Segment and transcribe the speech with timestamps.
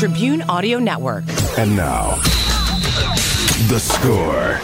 [0.00, 1.24] Tribune Audio Network.
[1.58, 2.16] And now,
[3.68, 4.58] the score.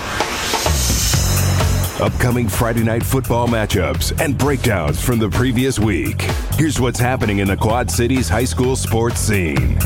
[2.03, 6.23] Upcoming Friday night football matchups and breakdowns from the previous week.
[6.55, 9.79] Here's what's happening in the Quad Cities high school sports scene.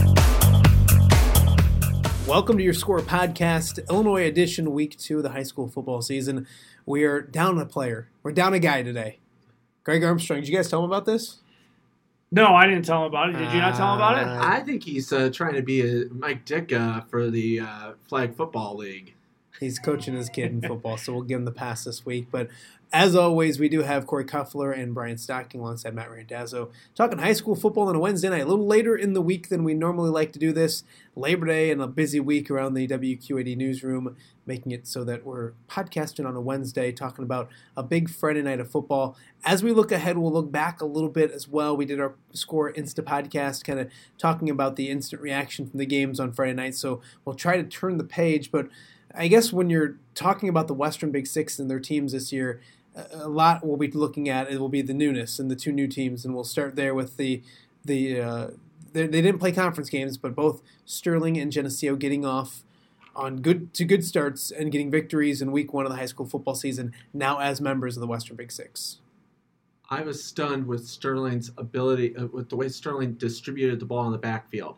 [2.28, 6.46] Welcome to your Score Podcast, Illinois edition, week two of the high school football season.
[6.86, 8.08] We are down a player.
[8.22, 9.18] We're down a guy today.
[9.82, 11.39] Greg Armstrong, did you guys tell him about this?
[12.32, 13.32] No, I didn't tell him about it.
[13.32, 14.26] Did you not tell him about it?
[14.26, 18.76] I think he's uh, trying to be a Mike Ditka for the uh, Flag Football
[18.76, 19.14] League.
[19.58, 22.28] He's coaching his kid in football, so we'll give him the pass this week.
[22.30, 22.48] But
[22.92, 27.34] as always, we do have Corey Cuffler and Brian Stocking alongside Matt Randazzo talking high
[27.34, 30.10] school football on a Wednesday night, a little later in the week than we normally
[30.10, 30.82] like to do this.
[31.14, 34.16] Labor Day and a busy week around the WQAD newsroom,
[34.50, 38.58] making it so that we're podcasting on a Wednesday, talking about a big Friday night
[38.58, 39.16] of football.
[39.44, 41.76] As we look ahead, we'll look back a little bit as well.
[41.76, 45.86] We did our Score Insta podcast, kind of talking about the instant reaction from the
[45.86, 46.74] games on Friday night.
[46.74, 48.66] So we'll try to turn the page, but
[49.14, 52.60] I guess when you're talking about the Western Big Six and their teams this year,
[53.12, 55.86] a lot we'll be looking at it will be the newness and the two new
[55.86, 57.42] teams, and we'll start there with the
[57.84, 58.46] the uh,
[58.92, 62.62] they, they didn't play conference games, but both Sterling and Geneseo getting off
[63.14, 66.26] on good to good starts and getting victories in week one of the high school
[66.26, 66.92] football season.
[67.12, 68.98] Now as members of the Western Big Six.
[69.88, 74.12] I was stunned with Sterling's ability, uh, with the way Sterling distributed the ball in
[74.12, 74.76] the backfield.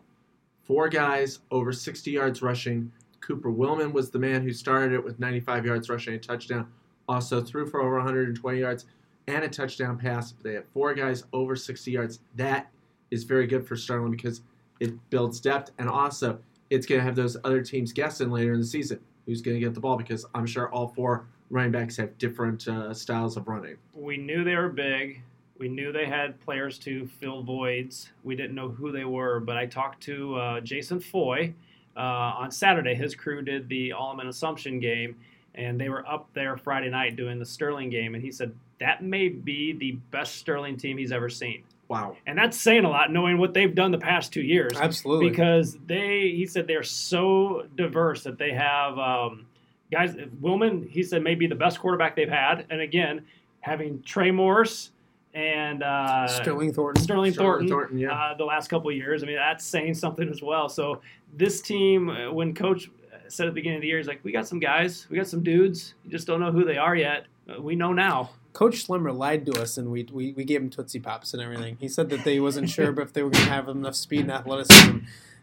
[0.63, 2.91] Four guys over 60 yards rushing.
[3.19, 6.67] Cooper Willman was the man who started it with 95 yards rushing and a touchdown.
[7.07, 8.85] Also threw for over 120 yards
[9.27, 10.33] and a touchdown pass.
[10.41, 12.19] They had four guys over 60 yards.
[12.35, 12.71] That
[13.11, 14.41] is very good for Sterling because
[14.79, 16.39] it builds depth and also
[16.73, 19.61] it's going to have those other teams guessing later in the season who's going to
[19.61, 23.47] get the ball because I'm sure all four running backs have different uh, styles of
[23.47, 23.77] running.
[23.93, 25.21] We knew they were big.
[25.59, 28.09] We knew they had players to fill voids.
[28.23, 31.53] We didn't know who they were, but I talked to uh, Jason Foy
[31.95, 32.95] uh, on Saturday.
[32.95, 35.15] His crew did the Alleman Assumption game,
[35.53, 39.03] and they were up there Friday night doing the Sterling game, and he said that
[39.03, 41.63] may be the best Sterling team he's ever seen.
[41.93, 42.17] Wow.
[42.25, 44.73] And that's saying a lot, knowing what they've done the past two years.
[44.75, 45.29] Absolutely.
[45.29, 49.45] Because they, he said, they're so diverse that they have um,
[49.91, 50.15] guys.
[50.41, 52.65] Willman, he said, may be the best quarterback they've had.
[52.71, 53.23] And again,
[53.59, 54.89] having Trey Morse
[55.35, 57.03] and uh, Sterling Thornton.
[57.03, 58.11] Sterling, Thornton, Thornton, yeah.
[58.11, 59.21] uh, the last couple of years.
[59.21, 60.69] I mean, that's saying something as well.
[60.69, 60.99] So
[61.35, 62.89] this team, uh, when Coach
[63.27, 65.27] said at the beginning of the year, he's like, we got some guys, we got
[65.27, 65.93] some dudes.
[66.03, 67.27] You just don't know who they are yet.
[67.47, 68.31] Uh, we know now.
[68.53, 71.77] Coach Slimmer lied to us, and we, we we gave him Tootsie Pops and everything.
[71.79, 74.31] He said that they wasn't sure if they were going to have enough speed and
[74.31, 74.99] athleticism.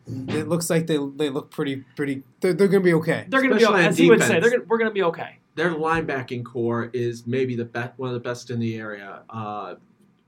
[0.07, 2.23] It looks like they they look pretty pretty.
[2.41, 3.27] They're, they're going to be okay.
[3.29, 3.87] They're going to be, okay.
[3.87, 5.39] as he would say, they're gonna, we're going to be okay.
[5.57, 9.23] Their linebacking core is maybe the best, one of the best in the area.
[9.29, 9.75] Uh,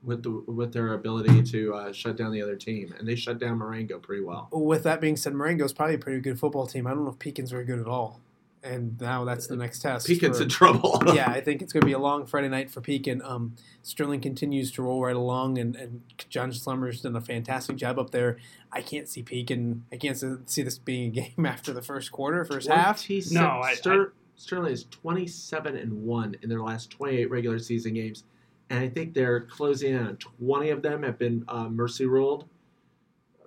[0.03, 3.39] with the with their ability to uh, shut down the other team, and they shut
[3.39, 4.49] down Marengo pretty well.
[4.51, 6.85] With that being said, Marengo's probably a pretty good football team.
[6.87, 8.19] I don't know if Pekin's very good at all,
[8.63, 10.07] and now that's the next test.
[10.07, 11.01] Pekin's for- in trouble.
[11.13, 13.21] yeah, I think it's going to be a long Friday night for Pekin.
[13.23, 17.99] Um, Sterling continues to roll right along, and, and John Slummer's done a fantastic job
[17.99, 18.37] up there.
[18.71, 19.83] I can't see Pekin.
[19.91, 22.99] I can't see- see this being a game after the first quarter, first half.
[23.31, 28.23] No, I- Ster- Sterling is 27 and one in their last 28 regular season games,
[28.69, 32.45] and I think they're closing in on 20 of them have been uh, mercy ruled.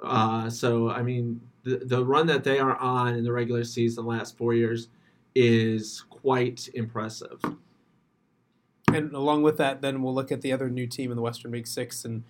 [0.03, 4.05] Uh, so I mean, the the run that they are on in the regular season
[4.05, 4.89] the last four years
[5.39, 7.39] is quite impressive.
[8.93, 11.51] And along with that, then we'll look at the other new team in the Western
[11.51, 12.25] Big Six and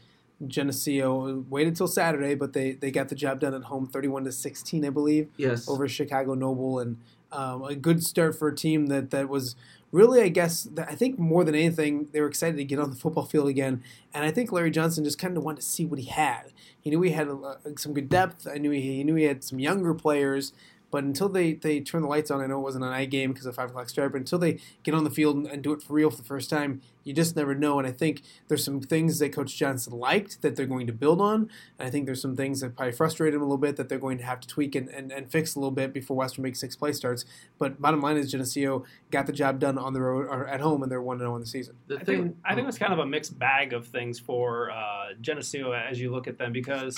[0.46, 1.44] Geneseo.
[1.48, 4.84] Waited until Saturday, but they, they got the job done at home, thirty-one to sixteen,
[4.84, 5.28] I believe.
[5.36, 6.98] Yes, over Chicago Noble, and
[7.30, 9.54] um, a good start for a team that, that was
[9.92, 12.90] really, I guess, that I think more than anything, they were excited to get on
[12.90, 13.82] the football field again.
[14.12, 16.52] And I think Larry Johnson just kind of wanted to see what he had.
[16.80, 18.46] He knew he had uh, some good depth.
[18.46, 20.52] I knew he, he knew he had some younger players.
[20.96, 23.30] But until they, they turn the lights on, I know it wasn't an eye game
[23.30, 24.12] because of five o'clock start.
[24.12, 26.22] But until they get on the field and, and do it for real for the
[26.22, 27.78] first time, you just never know.
[27.78, 31.20] And I think there's some things that Coach Johnson liked that they're going to build
[31.20, 31.50] on.
[31.78, 33.98] And I think there's some things that probably frustrate him a little bit that they're
[33.98, 36.60] going to have to tweak and, and, and fix a little bit before Western makes
[36.60, 37.26] Six play starts.
[37.58, 40.82] But bottom line is Geneseo got the job done on the road or at home,
[40.82, 41.76] and they're one zero in the season.
[41.88, 44.70] the I thing think, I think it's kind of a mixed bag of things for
[44.70, 46.96] uh, Geneseo as you look at them because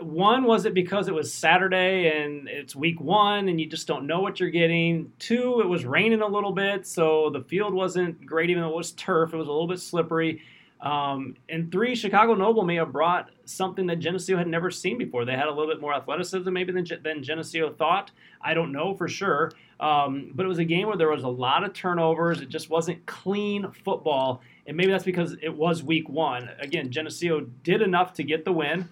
[0.00, 4.06] one was it because it was Saturday and it's week one and you just don't
[4.06, 5.12] know what you're getting.
[5.18, 8.76] Two, it was raining a little bit, so the field wasn't great, even though it
[8.76, 9.32] was turf.
[9.32, 10.42] It was a little bit slippery.
[10.80, 15.24] Um, and three, Chicago Noble may have brought something that Geneseo had never seen before.
[15.24, 18.10] They had a little bit more athleticism maybe than, than Geneseo thought.
[18.42, 19.50] I don't know for sure.
[19.80, 22.40] Um, but it was a game where there was a lot of turnovers.
[22.40, 24.42] It just wasn't clean football.
[24.66, 26.50] And maybe that's because it was week one.
[26.60, 28.88] Again, Geneseo did enough to get the win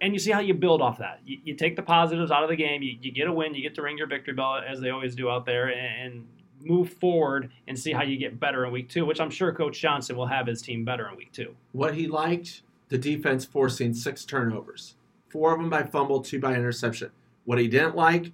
[0.00, 1.20] and you see how you build off that.
[1.24, 2.82] You, you take the positives out of the game.
[2.82, 3.54] You, you, get a win.
[3.54, 6.26] You get to ring your victory bell as they always do out there, and, and,
[6.64, 9.04] move forward and see how you get better in week two.
[9.04, 11.56] Which I'm sure Coach Johnson will have his team better in week two.
[11.72, 14.94] What he liked the defense forcing six turnovers,
[15.28, 17.10] four of them by fumble, two by interception.
[17.46, 18.30] What he didn't like,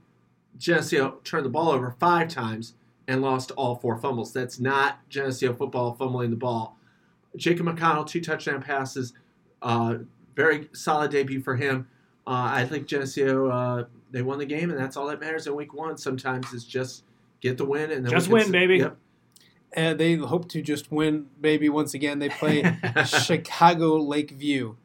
[0.59, 2.75] Geneseo turned the ball over five times
[3.07, 4.33] and lost all four fumbles.
[4.33, 6.77] That's not Geneseo football fumbling the ball.
[7.37, 9.15] Jacob McConnell, two touchdown passes.
[9.63, 9.99] Uh,
[10.39, 11.89] very solid debut for him.
[12.25, 15.55] Uh, I think Geneseo uh, they won the game, and that's all that matters in
[15.57, 15.99] week one.
[15.99, 17.03] Sometimes is just
[17.41, 18.79] get the win and then just win, baby.
[18.79, 18.97] Yep.
[19.73, 21.69] And they hope to just win, baby.
[21.69, 22.63] Once again, they play
[23.05, 24.77] Chicago Lakeview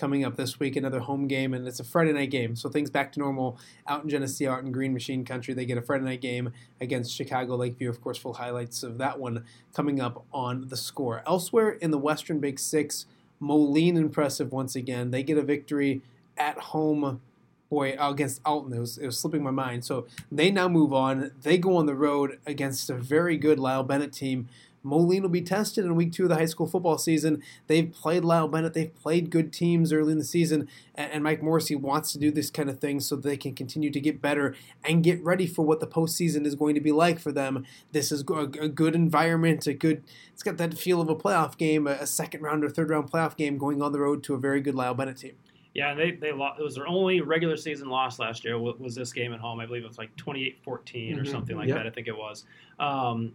[0.00, 2.56] coming up this week, another home game, and it's a Friday night game.
[2.56, 5.52] So things back to normal out in Geneseo, out in Green Machine Country.
[5.52, 7.90] They get a Friday night game against Chicago Lakeview.
[7.90, 9.44] Of course, full highlights of that one
[9.74, 11.22] coming up on the score.
[11.26, 13.06] Elsewhere in the Western Big Six.
[13.42, 15.10] Moline impressive once again.
[15.10, 16.00] They get a victory
[16.38, 17.20] at home.
[17.68, 19.84] Boy, against Alton, it was, it was slipping my mind.
[19.84, 21.32] So they now move on.
[21.42, 24.48] They go on the road against a very good Lisle Benet team
[24.82, 27.42] Moline will be tested in week two of the high school football season.
[27.66, 31.74] They've played Lisle Benet, they've played good teams early in the season, and Mike Morrissey
[31.74, 35.04] wants to do this kind of thing so they can continue to get better and
[35.04, 37.64] get ready for what the postseason is going to be like for them.
[37.92, 40.02] This is a, good environment, a good.
[40.32, 43.36] It's got that feel of a playoff game, a second round or third round playoff
[43.36, 45.34] game going on the road to a very good Lisle Benet team.
[45.74, 46.60] Yeah, they they lost.
[46.60, 48.58] It was their only regular season loss last year.
[48.58, 49.58] Was this game at home?
[49.58, 51.20] I believe it was like 28-14 mm-hmm.
[51.20, 51.78] or something like yep.
[51.78, 51.86] that.
[51.86, 52.44] I think it was.
[52.78, 53.32] Um,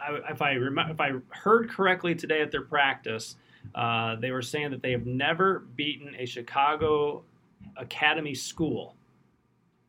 [0.00, 3.36] I, if I remember, if I heard correctly today at their practice,
[3.74, 7.24] uh, they were saying that they have never beaten a Chicago
[7.76, 8.96] Academy school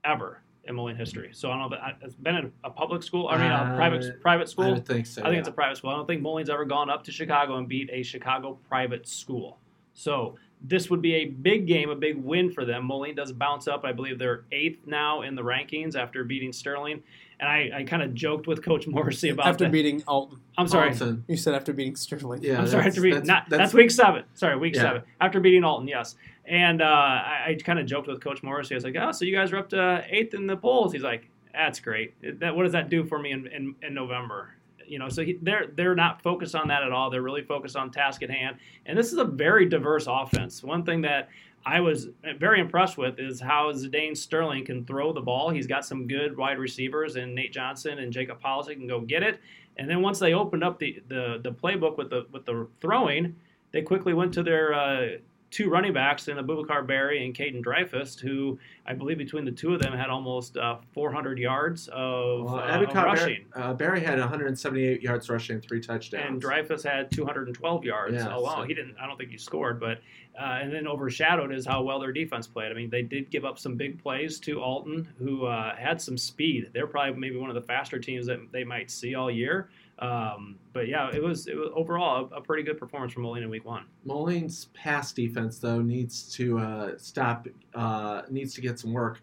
[0.04, 1.30] ever in Moline history.
[1.34, 3.28] So I don't know if it's been a, public school.
[3.28, 4.66] I mean, a private uh, private school.
[4.66, 5.22] I would think so.
[5.22, 5.40] I think yeah.
[5.40, 5.92] it's a private school.
[5.92, 9.58] I don't think Moline's ever gone up to Chicago and beat a Chicago private school.
[9.94, 12.86] So this would be a big game, a big win for them.
[12.86, 13.86] Moline does bounce up.
[13.86, 17.02] I believe they're eighth now in the rankings after beating Sterling.
[17.40, 19.72] And I, I kind of joked with Coach Morrissey about after that.
[19.72, 20.40] beating Alton.
[20.58, 20.90] I'm sorry.
[20.90, 21.24] Alton.
[21.28, 22.44] You said after beating Sterling.
[22.44, 22.86] Yeah, I'm sorry.
[22.86, 24.26] After beating that's, not, that's, that's, week seven.
[24.34, 24.82] Sorry, week yeah.
[24.82, 25.04] seven.
[25.22, 26.16] After beating Alton, yes.
[26.46, 28.76] And uh, I, I kind of joked with Coach Morrissey.
[28.76, 31.04] I was like, "Oh, so you guys are up to eighth in the polls?" He's
[31.04, 32.16] like, "That's great.
[32.40, 34.50] That what does that do for me in, in, in November?"
[34.90, 37.76] you know so he, they're they're not focused on that at all they're really focused
[37.76, 38.58] on task at hand
[38.88, 41.30] and this is a very diverse offense one thing that
[41.66, 42.08] I was
[42.38, 45.50] very impressed with is how Zidane Sterling can throw the ball.
[45.50, 49.24] He's got some good wide receivers, and Nate Johnson and Jacob Policy can go get
[49.24, 49.40] it.
[49.78, 53.36] And then once they opened up the, the, the playbook with the with the throwing,
[53.72, 55.08] they quickly went to their uh,
[55.52, 59.74] two running backs in Abubakar Barry and Caden Dreyfus, who I believe between the two
[59.74, 63.46] of them had almost uh, 400 yards of, well, uh, of rushing.
[63.54, 68.36] Barry, uh, Barry, had 178 yards rushing, three touchdowns, and Dreyfus had 212 yards yeah,
[68.36, 68.58] alone.
[68.58, 68.64] So.
[68.64, 68.96] He didn't.
[69.02, 70.00] I don't think he scored, but
[70.40, 72.72] uh, and then overshadowed is how well their defense played.
[72.72, 76.18] I mean, they did give up some big plays to Alton, who uh, had some
[76.18, 76.70] speed.
[76.74, 79.70] They're probably maybe one of the faster teams that they might see all year.
[80.00, 83.44] Um, but yeah, it was, it was overall a, a, pretty good performance from Moline
[83.44, 83.84] in week one.
[84.06, 89.22] Moline's pass defense though needs to uh, stop, uh, needs to get some work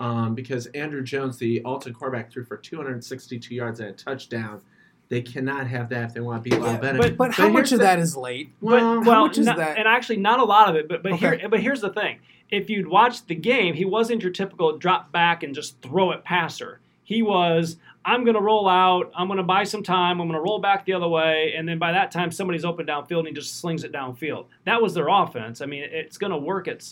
[0.00, 4.60] um, because Andrew Jones, the Alton quarterback, threw for 262 yards and a touchdown.
[5.08, 6.98] They cannot have that if they want to beat Lisle Benet.
[6.98, 8.50] But, but, how much of the, that is late?
[8.60, 10.88] Well, but, well, not, and actually not a lot of it.
[10.88, 11.38] But but okay.
[11.38, 12.18] here but here's the thing:
[12.50, 16.24] if you'd watched the game, he wasn't your typical drop back and just throw it
[16.24, 16.80] passer.
[17.04, 19.10] He was, I'm going to roll out.
[19.16, 20.20] I'm going to buy some time.
[20.20, 21.54] I'm going to roll back the other way.
[21.56, 24.46] And then by that time, somebody's open downfield and he just slings it downfield.
[24.64, 25.60] That was their offense.
[25.60, 26.88] I mean, it's going to work at,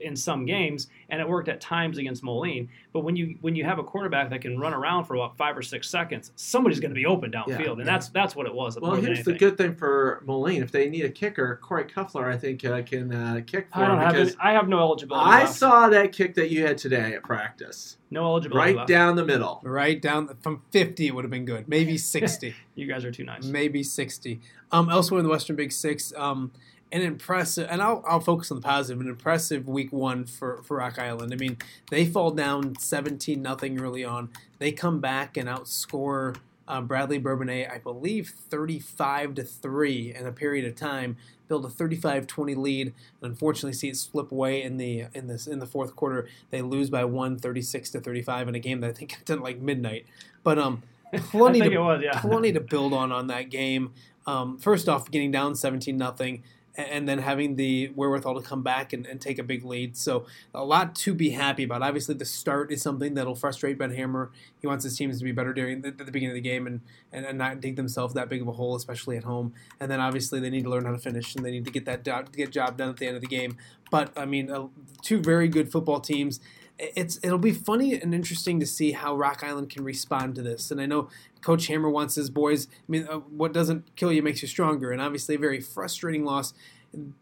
[0.00, 2.68] in some games, and it worked at times against Moline.
[2.92, 5.56] But when you when you have a quarterback that can run around for about five
[5.56, 7.84] or six seconds, somebody's going to be open downfield, yeah, and yeah.
[7.84, 8.78] that's that's what it was.
[8.78, 12.36] Well, here's the good thing for Moline: if they need a kicker, Corey Kuffler, I
[12.36, 15.26] think, uh, can uh, kick for I don't have any, I have no eligibility.
[15.26, 15.54] I left.
[15.54, 17.96] saw that kick that you had today at practice.
[18.10, 18.72] No eligibility.
[18.72, 18.88] Right left.
[18.88, 19.60] down the middle.
[19.64, 21.68] Right down from 50 it would have been good.
[21.68, 22.54] Maybe 60.
[22.74, 23.44] you guys are too nice.
[23.44, 24.40] Maybe 60.
[24.70, 26.52] Um, elsewhere in the Western Big Six, um,
[26.90, 30.78] an impressive, and I'll, I'll focus on the positive, an impressive week one for, for
[30.78, 31.32] Rock Island.
[31.32, 31.56] I mean,
[31.90, 34.30] they fall down 17 nothing early on.
[34.58, 36.36] They come back and outscore
[36.68, 41.16] uh, Bradley Bourbonnais, I believe, 35 to 3 in a period of time.
[41.52, 45.58] Build a 35-20 lead, and unfortunately see it slip away in the in this in
[45.58, 46.26] the fourth quarter.
[46.48, 49.60] They lose by one, 36 to 35 in a game that I think ended like
[49.60, 50.06] midnight.
[50.42, 50.82] But um,
[51.12, 52.20] plenty I think to it was, yeah.
[52.20, 53.92] plenty to build on on that game.
[54.26, 56.42] Um, first off, getting down 17 nothing,
[56.74, 59.96] and then having the wherewithal to come back and, and take a big lead.
[59.96, 61.82] So a lot to be happy about.
[61.82, 64.30] Obviously, the start is something that'll frustrate Ben Hammer.
[64.60, 66.80] He wants his teams to be better during the, the beginning of the game and,
[67.12, 69.52] and, and not dig themselves that big of a hole, especially at home.
[69.80, 71.84] And then obviously they need to learn how to finish and they need to get
[71.84, 73.58] that job, get job done at the end of the game.
[73.90, 74.68] But I mean, uh,
[75.02, 76.40] two very good football teams
[76.82, 80.70] it's it'll be funny and interesting to see how Rock Island can respond to this.
[80.70, 81.08] And I know
[81.40, 82.66] Coach Hammer wants his boys.
[82.70, 84.90] I mean, uh, what doesn't kill you makes you stronger.
[84.90, 86.54] And obviously, a very frustrating loss.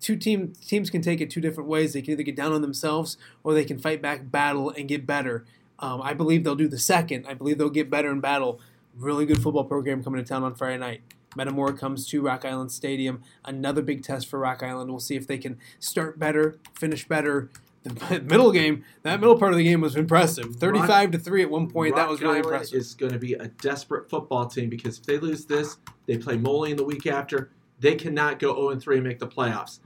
[0.01, 1.93] Two team teams can take it two different ways.
[1.93, 5.07] They can either get down on themselves or they can fight back, battle, and get
[5.07, 5.45] better.
[5.79, 7.27] Um, I believe they'll do the second.
[7.27, 8.61] I believe they'll get better in battle.
[8.97, 11.03] Really good football program coming to town on Friday night.
[11.37, 13.23] Metamora comes to Rock Island Stadium.
[13.45, 14.91] Another big test for Rock Island.
[14.91, 17.49] We'll see if they can start better, finish better,
[17.83, 20.57] the middle game, that middle part of the game was impressive.
[20.57, 21.95] Thirty-five to three at one point.
[21.95, 22.79] Rock that was really Island impressive.
[22.79, 26.37] Is going to be a desperate football team because if they lose this, they play
[26.37, 27.51] Moline the week after.
[27.79, 29.81] They cannot go zero and three and make the playoffs.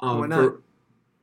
[0.00, 0.36] Um, Why not?
[0.36, 0.62] for-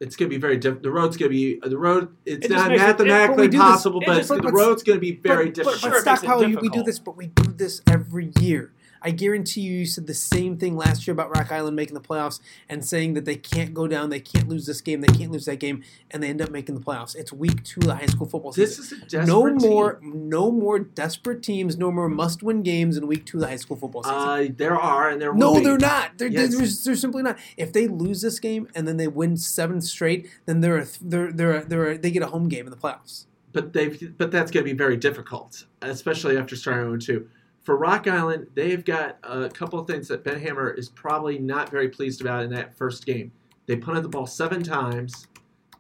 [0.02, 0.84] it's going to be very different.
[0.84, 2.14] The road's going to be the road.
[2.26, 5.14] It's It not makes it- but mathematically this- possible, but the road's going to be
[5.14, 5.82] very but, difficult.
[5.82, 8.74] But, but it makes it Stockpile, we do this, but we do this every year.
[9.06, 12.02] I guarantee you, you said the same thing last year about Rock Island making the
[12.02, 15.32] playoffs and saying that they can't go down, they can't lose this game, they can't
[15.32, 17.16] lose that game, and they end up making the playoffs.
[17.16, 18.98] It's week two of the high school football this season.
[18.98, 19.70] is a desperate no team.
[19.70, 23.56] more, no more desperate teams, no more must-win games in week two of the high
[23.58, 24.18] school football season.
[24.18, 26.18] Uh, there are, and there will No, they're not.
[26.18, 26.58] They're, Yes.
[26.58, 27.38] they're, they're simply not.
[27.58, 31.32] If they lose this game and then they win seven straight, then they're a, they're
[31.32, 33.26] they're a, they're a, they get a home game in the playoffs.
[33.54, 37.30] but they've but that's going to be very difficult, especially after starting 0 2.
[37.66, 41.70] For Rock Island, they've got a couple of things that Ben Hammer is probably not
[41.70, 43.32] very pleased about in that first game.
[43.66, 45.28] They punted the ball seven times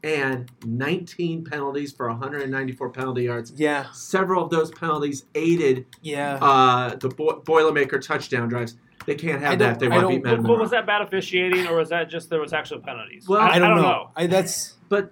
[0.03, 3.53] and 19 penalties for 194 penalty yards.
[3.55, 6.35] Yeah, Several of those penalties aided yeah.
[6.41, 8.77] uh, the Bo- Boilermaker touchdown drives.
[9.05, 11.03] They can't have that if they want to don't- beat But, but was that bad
[11.03, 13.27] officiating, or was that just there was actual penalties?
[13.27, 14.09] Well, I don't, know.
[14.15, 15.11] I, that's but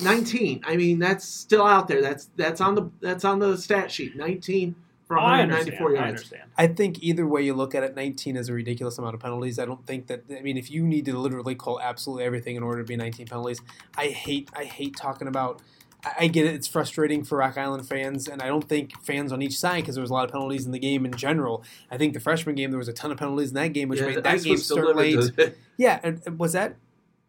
[0.00, 0.62] 19.
[0.64, 2.00] I mean, that's still out there.
[2.00, 4.14] That's that's on the that's on the stat sheet.
[4.16, 5.76] 19 for Oh, I understand.
[5.98, 6.42] I understand.
[6.58, 9.58] I think either way you look at it, 19 is a ridiculous amount of penalties.
[9.58, 10.24] I don't think that.
[10.36, 13.26] I mean, if you need to literally call absolutely everything in order to be 19
[13.28, 13.60] penalties,
[13.96, 14.50] I hate.
[14.56, 15.62] I hate talking about.
[16.04, 16.54] I I get it.
[16.54, 19.94] It's frustrating for Rock Island fans, and I don't think fans on each side because
[19.96, 21.64] there was a lot of penalties in the game in general.
[21.90, 24.00] I think the freshman game there was a ton of penalties in that game, which
[24.00, 25.14] Yeah, made that game was start late.
[25.36, 26.76] to- Yeah, and, and was that?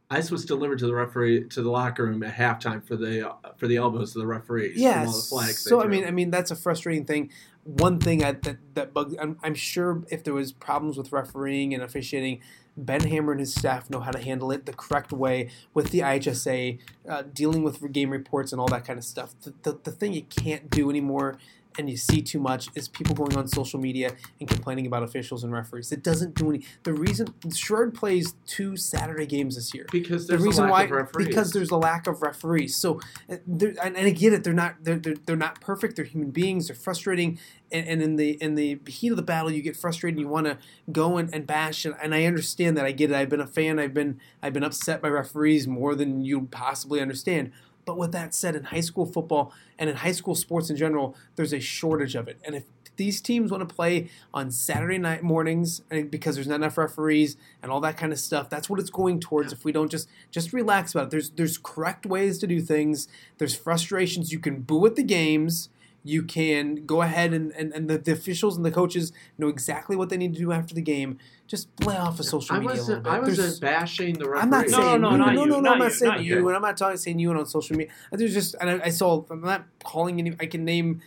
[0.10, 3.34] Ice was delivered to the referee to the locker room at halftime for the uh,
[3.58, 4.74] for the elbows of the referees.
[4.74, 5.06] from Yeah.
[5.06, 7.30] all the flags So I mean, I mean that's a frustrating thing.
[7.68, 9.14] One thing I, that that bugs.
[9.20, 12.40] I'm, I'm sure if there was problems with refereeing and officiating,
[12.78, 16.00] Ben Hammer and his staff know how to handle it the correct way with the
[16.00, 19.36] IHSA, uh, dealing with game reports and all that kind of stuff.
[19.42, 21.38] The, the, the thing you can't do anymore.
[21.78, 25.44] And you see too much is people going on social media and complaining about officials
[25.44, 25.92] and referees.
[25.92, 26.64] It doesn't do any.
[26.84, 30.84] The reason Sherrard plays two Saturday games this year because the reason a lack why
[30.84, 31.28] of referees.
[31.28, 32.76] because there's a lack of referees.
[32.76, 34.44] So, and, and I get it.
[34.44, 35.96] They're not they're, they're, they're not perfect.
[35.96, 36.68] They're human beings.
[36.68, 37.40] They're frustrating,
[37.72, 40.18] and, and in the in the heat of the battle, you get frustrated.
[40.18, 40.58] and You want to
[40.92, 42.86] go and, and bash, and, and I understand that.
[42.86, 43.16] I get it.
[43.16, 43.80] I've been a fan.
[43.80, 47.52] I've been I've been upset by referees more than you possibly understand.
[47.88, 51.16] But with that said, in high school football and in high school sports in general,
[51.38, 52.38] there's a shortage of it.
[52.46, 52.66] And if
[52.98, 57.38] these teams want to play on Saturday night mornings eh, because there's not enough referees
[57.64, 59.54] and all that kind of stuff, that's what it's going towards.
[59.54, 63.08] If we don't just just relax about it, there's there's correct ways to do things.
[63.38, 64.34] There's frustrations.
[64.34, 65.70] You can boo at the games.
[66.08, 69.96] You can go ahead and, and, and the, the officials and the coaches know exactly
[69.96, 71.18] what they need to do after the game.
[71.48, 73.08] Just play off of social I media a little bit.
[73.12, 74.44] I There's- wasn't bashing the referees.
[74.44, 75.18] I'm not No, saying no, you.
[75.18, 76.48] not no, you, no, no, I'm not you, saying not you, you.
[76.48, 77.92] and I'm not talking saying you and on social media.
[78.12, 79.24] There's just, and I, I saw.
[79.30, 80.36] I'm not calling any.
[80.40, 81.02] I can name.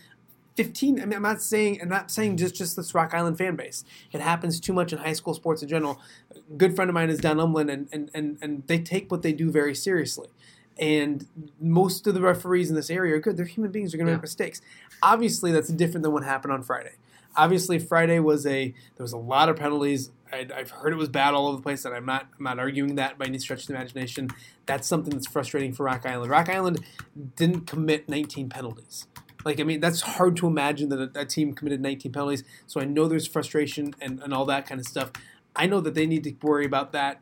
[0.57, 3.55] 15 I mean I'm not saying I'm not saying just just this Rock Island fan
[3.55, 3.85] base.
[4.11, 6.01] It happens too much in high school sports in general.
[6.35, 9.21] A good friend of mine is Don Umlin and, and, and, and they take what
[9.21, 10.27] they do very seriously.
[10.79, 11.27] And
[11.59, 13.37] most of the referees in this area are good.
[13.37, 13.91] They're human beings.
[13.91, 14.17] They're going to Yeah.
[14.17, 14.61] make mistakes.
[15.03, 16.93] Obviously, that's different than what happened on Friday.
[17.35, 18.65] Obviously, Friday was a
[18.97, 20.11] there was a lot of penalties.
[20.33, 22.59] I'd, I've heard it was bad all over the place, and I'm not I'm not
[22.59, 24.29] arguing that by any stretch of the imagination.
[24.65, 26.29] That's something that's frustrating for Rock Island.
[26.31, 26.83] Rock Island
[27.35, 29.07] didn't commit 19 penalties.
[29.45, 32.43] Like I mean, that's hard to imagine that a, a team committed 19 penalties.
[32.67, 35.11] So I know there's frustration and, and all that kind of stuff.
[35.55, 37.19] I know that they need to worry about that.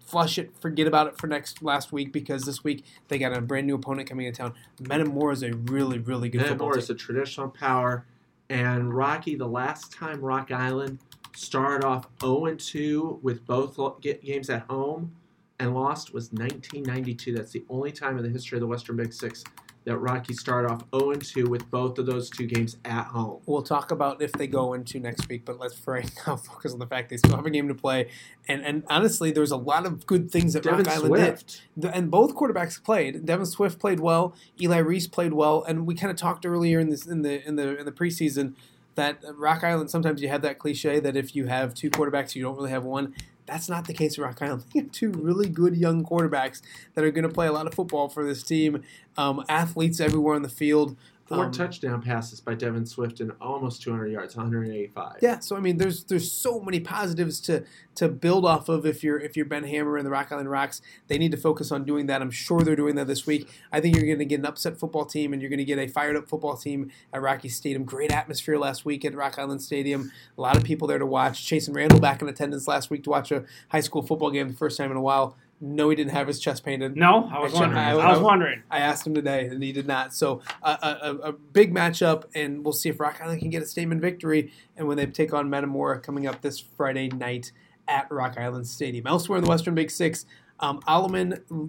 [0.00, 3.40] Flush it, forget about it for next last week because this week they got a
[3.40, 4.54] brand new opponent coming into town.
[4.80, 6.82] Metamora is a really, really good football Metamora team.
[6.82, 8.06] is a traditional power,
[8.50, 9.34] and Rocky.
[9.34, 10.98] The last time Rock Island
[11.34, 15.14] started off 0 2 with both games at home
[15.62, 17.34] and lost was 1992.
[17.34, 19.44] That's the only time in the history of the Western Big Six
[19.84, 23.40] that Rocky started off 0 2 with both of those two games at home.
[23.46, 26.72] We'll talk about if they go into next week, but let's for right now focus
[26.72, 28.08] on the fact they still have a game to play.
[28.48, 31.62] And and honestly, there's a lot of good things that Devin Rock Island Swift.
[31.78, 31.90] did.
[31.92, 33.26] And both quarterbacks played.
[33.26, 34.34] Devin Swift played well.
[34.60, 35.64] Eli Reese played well.
[35.64, 38.54] And we kind of talked earlier in this in the in the in the preseason
[38.94, 42.42] that Rock Island sometimes you have that cliche that if you have two quarterbacks, you
[42.42, 43.14] don't really have one.
[43.46, 44.64] That's not the case at Rock Island.
[44.72, 46.62] They have two really good young quarterbacks
[46.94, 48.82] that are going to play a lot of football for this team.
[49.16, 50.96] Um, athletes everywhere on the field.
[51.26, 55.18] Four Um, touchdown passes by Devin Swift and almost 200 yards, 185.
[55.22, 57.64] Yeah, so I mean, there's there's so many positives to
[57.94, 60.82] to build off of if you're if you're Ben Hammer and the Rock Island Rocks.
[61.08, 62.22] They need to focus on doing that.
[62.22, 63.48] I'm sure they're doing that this week.
[63.70, 65.78] I think you're going to get an upset football team, and you're going to get
[65.78, 67.84] a fired up football team at Rocky Stadium.
[67.84, 70.10] Great atmosphere last week at Rock Island Stadium.
[70.36, 71.44] A lot of people there to watch.
[71.44, 74.48] Chase and Randall back in attendance last week to watch a high school football game
[74.48, 75.36] the first time in a while.
[75.64, 76.96] No, he didn't have his chest painted.
[76.96, 77.78] No, I was wondering.
[77.78, 78.62] I- I, I- was wondering.
[78.68, 80.12] I asked him today, and he did not.
[80.12, 83.62] So uh, a, a, a big matchup, and we'll see if Rock Island can get
[83.62, 84.50] a statement victory.
[84.76, 87.52] And when they take on Metamora coming up this Friday night
[87.86, 89.06] at Rock Island Stadium.
[89.06, 90.26] Elsewhere in the Western Big Six,
[90.60, 90.80] um,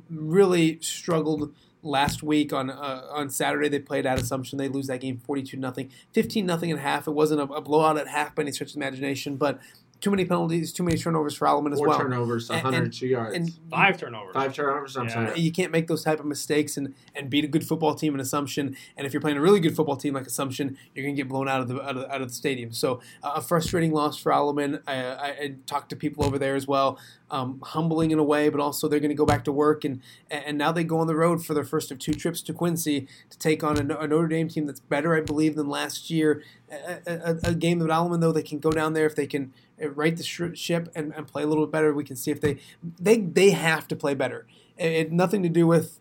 [0.10, 3.70] really struggled last week on uh, on Saturday.
[3.70, 4.58] They played at Assumption.
[4.58, 7.08] They lose that game 42 nothing, 15 nothing at half.
[7.08, 9.60] It wasn't a, a blowout at half by any stretch of imagination, but
[10.04, 11.98] too many penalties, too many turnovers for Alleman as Four well.
[11.98, 13.34] turnovers, And- and- 102 yards.
[13.36, 14.34] And Five turnovers.
[14.34, 15.14] Five turnovers, I'm Yeah.
[15.14, 15.40] sorry.
[15.40, 18.20] you can't make those type of mistakes and, and beat a good football team in
[18.20, 18.76] Assumption.
[18.98, 21.30] And if you're playing a really good football team like Assumption, you're going to get
[21.30, 22.74] blown out of the out of, out of the stadium.
[22.74, 24.82] So uh, a frustrating loss for Alleman.
[24.86, 27.00] I, I, I talked to people over there as well.
[27.34, 30.02] Um, humbling in a way, but also they're going to go back to work and
[30.30, 33.08] and now they go on the road for their first of two trips to Quincy
[33.32, 36.44] to take on a, a Notre Dame team that's better, I believe, than last year.
[36.72, 39.52] A, a, a game that Alleman though they can go down there if they can
[39.82, 41.92] uh, right the sh- ship and, and play a little bit better.
[41.92, 42.60] We can see if they
[43.00, 44.46] they they have to play better.
[44.78, 46.00] It, it nothing to do with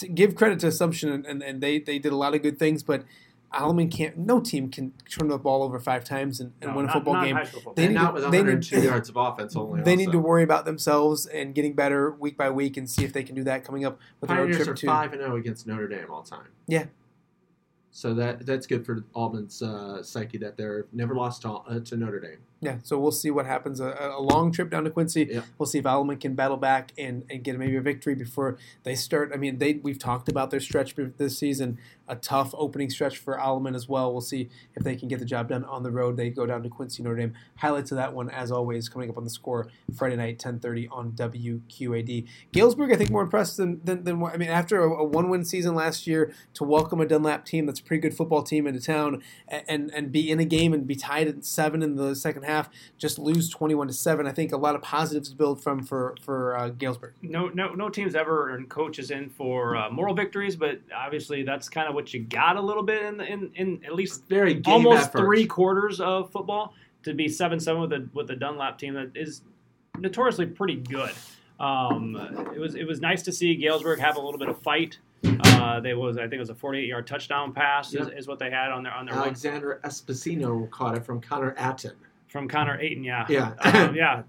[0.00, 2.58] to give credit to Assumption and, and, and they they did a lot of good
[2.58, 3.04] things, but
[3.54, 4.18] Alleman can't.
[4.18, 6.92] No team can turn the ball over five times and, and No, win a not-
[6.94, 7.36] football not game.
[7.46, 7.74] football.
[7.74, 9.82] They and need not to- with they need- yards of offense only.
[9.82, 13.12] They need to worry about themselves and getting better week by week and see if
[13.12, 14.86] they can do that coming up with a road trip are to.
[14.86, 16.48] five and zero against Notre Dame all time.
[16.66, 16.86] Yeah.
[17.90, 21.96] So that that's good for Albans' uh, psyche that they're never lost to, uh, to
[21.96, 22.38] Notre Dame.
[22.60, 23.78] Yeah, so we'll see what happens.
[23.78, 25.28] A, a long trip down to Quincy.
[25.30, 25.42] Yeah.
[25.58, 28.94] We'll see if Alleman can battle back and, and get maybe a victory before they
[28.94, 29.32] start.
[29.34, 33.36] I mean, they we've talked about their stretch this season, a tough opening stretch for
[33.36, 34.12] Alleman as well.
[34.12, 36.16] We'll see if they can get the job done on the road.
[36.16, 37.34] They go down to Quincy, Notre Dame.
[37.56, 41.12] Highlights of that one, as always, coming up on the score Friday night, 10:30 on
[41.12, 42.26] WQAD.
[42.52, 45.74] Galesburg, I think, more impressed than than, than I mean, after a, a one-win season
[45.74, 49.22] last year, to welcome a Dunlap team that's a pretty good football team into town
[49.48, 52.44] and and, and be in a game and be tied at seven in the second
[52.44, 52.53] half,
[52.98, 54.26] just lose 21 to seven.
[54.26, 57.14] I think a lot of positives to build from for for uh, Galesburg.
[57.22, 61.68] no, no, no teams ever and coaches in for uh, moral victories, but obviously that's
[61.68, 65.08] kind of what you got a little bit in, in, in at least Very almost
[65.08, 65.18] effort.
[65.18, 69.12] three quarters of football to be seven seven with a with a Dunlap team that
[69.14, 69.42] is
[69.98, 71.12] notoriously pretty good.
[71.60, 72.16] Um,
[72.54, 74.98] it was it was nice to see Galesburg have a little bit of fight.
[75.24, 78.38] Uh, they was I think it was a 48 yard touchdown pass is, is what
[78.38, 81.94] they had on their on their run Alexander Espacino caught it from Connor Atten.
[82.34, 83.04] From Connor Ayton.
[83.04, 83.52] Yeah, Yeah.
[83.60, 84.22] um, yeah,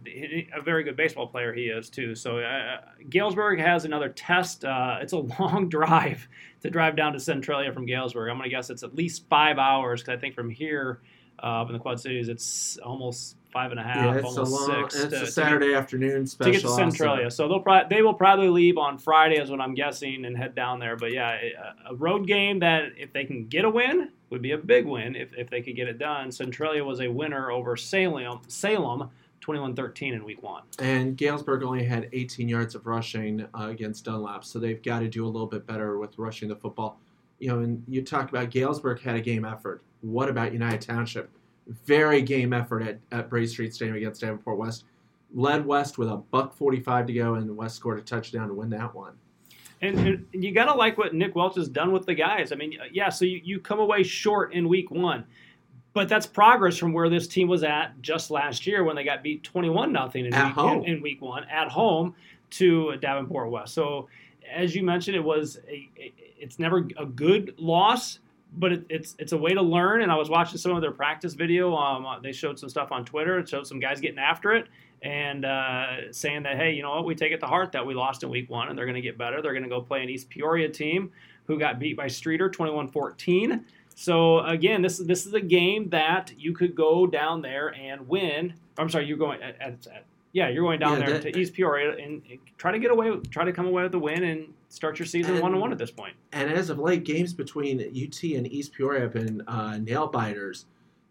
[0.55, 2.13] a very good baseball player he is too.
[2.13, 4.63] So uh, Galesburg has another test.
[4.63, 6.27] Uh, it's a long drive
[6.61, 8.29] to drive down to Centralia from Galesburg.
[8.29, 11.01] I'm gonna guess it's at least five hours because I think from here
[11.41, 14.27] uh, up in the Quad Cities it's almost five and a half, yeah, it's a
[14.41, 14.89] almost long.
[14.89, 14.95] six.
[14.95, 17.31] It's to- a to get- Saturday afternoon to get to Centralia.
[17.31, 20.55] So they'll probably they will probably leave on Friday, is what I'm guessing, and head
[20.55, 20.95] down there.
[20.97, 21.37] But yeah,
[21.87, 24.85] a, a road game that if they can get a win would be a big
[24.85, 26.31] win if, if they could get it done.
[26.31, 29.09] Centralia was a winner over Salem Salem
[29.45, 30.63] 21-13 in week one.
[30.79, 35.07] And Galesburg only had 18 yards of rushing uh, against Dunlap, so they've got to
[35.07, 36.99] do a little bit better with rushing the football.
[37.39, 39.83] You know, and you talk about Galesburg had a game effort.
[40.01, 41.29] What about United Township?
[41.85, 44.85] Very game effort at, at Bray Street Stadium against Davenport West.
[45.33, 48.69] Led West with a buck 45 to go, and West scored a touchdown to win
[48.69, 49.13] that one.
[49.81, 52.51] And, and you got to like what Nick Welch has done with the guys.
[52.51, 55.25] I mean, yeah, so you, you come away short in week one,
[55.93, 59.23] but that's progress from where this team was at just last year when they got
[59.23, 62.15] beat 21 nothing in, in, in week one at home
[62.51, 63.73] to Davenport West.
[63.73, 64.07] So,
[64.53, 68.19] as you mentioned, it was a, it's never a good loss,
[68.53, 70.01] but it, it's it's a way to learn.
[70.01, 71.75] And I was watching some of their practice video.
[71.75, 73.39] Um, they showed some stuff on Twitter.
[73.39, 74.67] It showed some guys getting after it
[75.01, 77.93] and uh, saying that hey, you know what, we take it to heart that we
[77.93, 79.41] lost in week one, and they're going to get better.
[79.41, 81.11] They're going to go play an East Peoria team
[81.47, 83.63] who got beat by Streator 21-14.
[83.93, 88.53] So again, this this is a game that you could go down there and win
[88.77, 91.39] I'm sorry, you're going at, at, at yeah, you're going down Yeah, there that- to
[91.39, 94.21] East Peoria and, and try to get away, try to come away with the win
[94.25, 96.13] and start your season one and one at this point.
[96.33, 100.65] And as of late, games between UT and East Peoria have been uh, nail biters.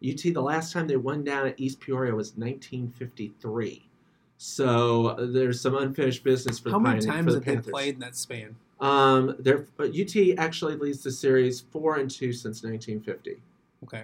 [0.07, 3.89] UT, the last time they won down at East Peoria was 1953.
[4.37, 7.65] So uh, there's some unfinished business for How the many Pine- times for the have
[7.65, 8.57] they played in that span?
[8.79, 13.41] Um, they're, uh, UT actually leads the series four and two since 1950.
[13.85, 14.03] Okay,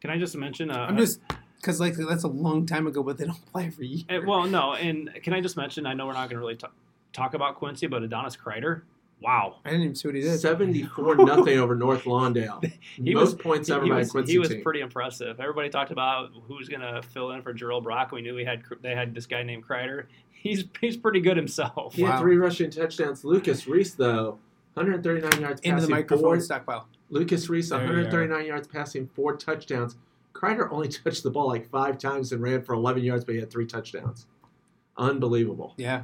[0.00, 0.70] Can I just mention?
[0.70, 1.20] Uh, I'm just
[1.56, 4.04] because like that's a long time ago, but they don't play every year.
[4.22, 5.86] Uh, well, no, and can I just mention?
[5.86, 6.66] I know we're not going to really t-
[7.12, 8.82] talk about Quincy, but Adonis Kreider.
[9.22, 10.38] Wow, I didn't even see what he did.
[10.38, 12.70] 74 nothing over North Lawndale.
[12.96, 14.62] He Most was- points ever he by was, Quincy he was team.
[14.62, 15.40] pretty impressive.
[15.40, 18.12] Everybody talked about who's going to fill in for Jarrell Brock.
[18.12, 20.04] We knew we had they had this guy named Kreider.
[20.32, 21.94] He's he's pretty good himself.
[21.94, 23.24] He had three rushing touchdowns.
[23.24, 24.38] Lucas Reese, though,
[24.74, 26.86] 139 yards Into the passing, microphone four stockpile.
[27.08, 29.96] Lucas Reese, 139 yards passing, four touchdowns.
[30.36, 33.40] Kreider only touched the ball like five times and ran for 11 yards, but he
[33.40, 34.26] had three touchdowns.
[34.96, 35.74] Unbelievable.
[35.76, 36.02] Yeah.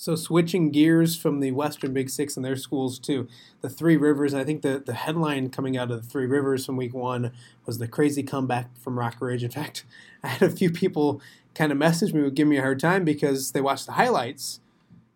[0.00, 3.28] So switching gears from the Western Big Six and their schools to
[3.60, 6.78] the Three Rivers, I think the, the headline coming out of the Three Rivers from
[6.78, 7.32] week one
[7.66, 9.44] was the crazy comeback from Rock Ridge.
[9.44, 9.84] In fact,
[10.22, 11.20] I had a few people
[11.54, 14.60] kind of message me, would give me a hard time because they watched the highlights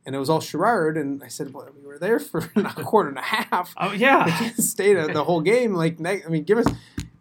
[0.06, 0.96] and it was all Sherrard.
[0.96, 3.74] And I said, well, we were there for a quarter and a half.
[3.76, 5.74] Oh I yeah, can't stay the the whole game.
[5.74, 6.66] Like, ne- I mean, give us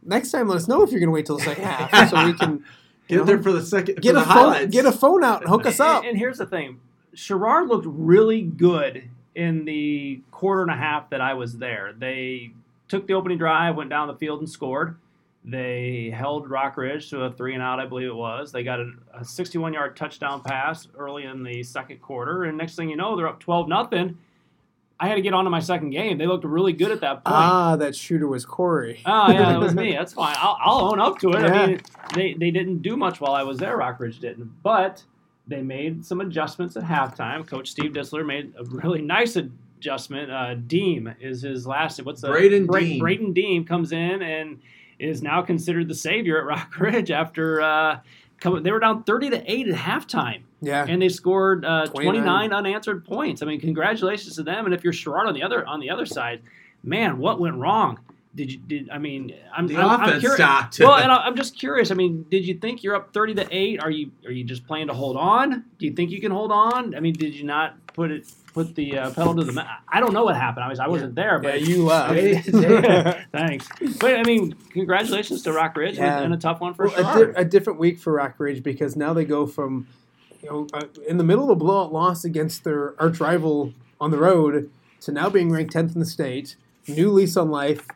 [0.03, 0.47] next time.
[0.47, 2.63] Let us know if you're going to wait till the second half so we can
[3.09, 4.01] Get know, there for the second.
[4.01, 4.71] get a the phone, highlights.
[4.71, 5.99] get a phone out and hook us up.
[6.03, 6.79] And, and here's the thing,
[7.13, 11.93] Sherrard looked really good in the quarter and a half that I was there.
[11.97, 12.53] They
[12.87, 14.95] took the opening drive, went down the field and scored.
[15.45, 18.51] They held Rock Ridge to a three and out, I believe it was.
[18.51, 22.75] They got a, a 61 yard touchdown pass early in the second quarter, and next
[22.75, 24.17] thing you know, they're up 12 nothing.
[24.99, 26.17] I had to get on to my second game.
[26.17, 27.35] They looked really good at that point.
[27.35, 29.01] Ah, that shooter was Corey.
[29.05, 29.91] Oh yeah, that was me.
[29.91, 30.35] That's fine.
[30.39, 31.41] I'll, I'll own up to it.
[31.41, 31.53] Yeah.
[31.53, 31.81] I mean,
[32.13, 33.77] they they didn't do much while I was there.
[33.77, 35.03] Rockridge didn't, but
[35.45, 37.45] they made some adjustments at halftime.
[37.45, 40.31] Coach Steve Disler made a really nice adjustment.
[40.31, 42.01] Uh, Deem is his last.
[42.05, 42.99] What's the Braden Bra- Deem.
[42.99, 44.61] Braden Deem comes in and
[45.03, 47.99] is now considered the savior at Rock Ridge after uh,
[48.39, 50.85] come, they were down thirty to eight at halftime Yeah.
[50.87, 52.21] and they scored uh, 29.
[52.23, 53.41] 29 unanswered points.
[53.41, 54.65] I mean, congratulations to them.
[54.65, 56.41] And if you're Sherrard on the other on the other side,
[56.83, 57.99] man, what went wrong?
[58.35, 60.35] Did you did I mean I'm The I'm, I'm curious.
[60.37, 60.79] stopped.
[60.79, 61.91] Well, and I'm just curious.
[61.91, 63.79] I mean, did you think you're up 30 to eight?
[63.83, 65.65] Are you are you just playing to hold on?
[65.77, 66.95] Do you think you can hold on?
[66.95, 69.71] I mean, did you not put it put the uh, pedal to the metal?
[69.87, 70.63] I don't know what happened.
[70.63, 72.13] I was I wasn't there, yeah, but you left.
[72.13, 73.67] They- they- thanks.
[73.99, 76.19] But I mean, congratulations to Rock Ridge Yeah.
[76.21, 78.95] and a tough one for Well, a, di- a different week for Rock Ridge because
[78.95, 79.87] now they go from,
[80.41, 84.11] you know, uh, in the middle of a blowout loss against their arch rival on
[84.11, 84.69] the road
[85.01, 86.55] to now being ranked 10th in the state,
[86.87, 87.87] new lease on life.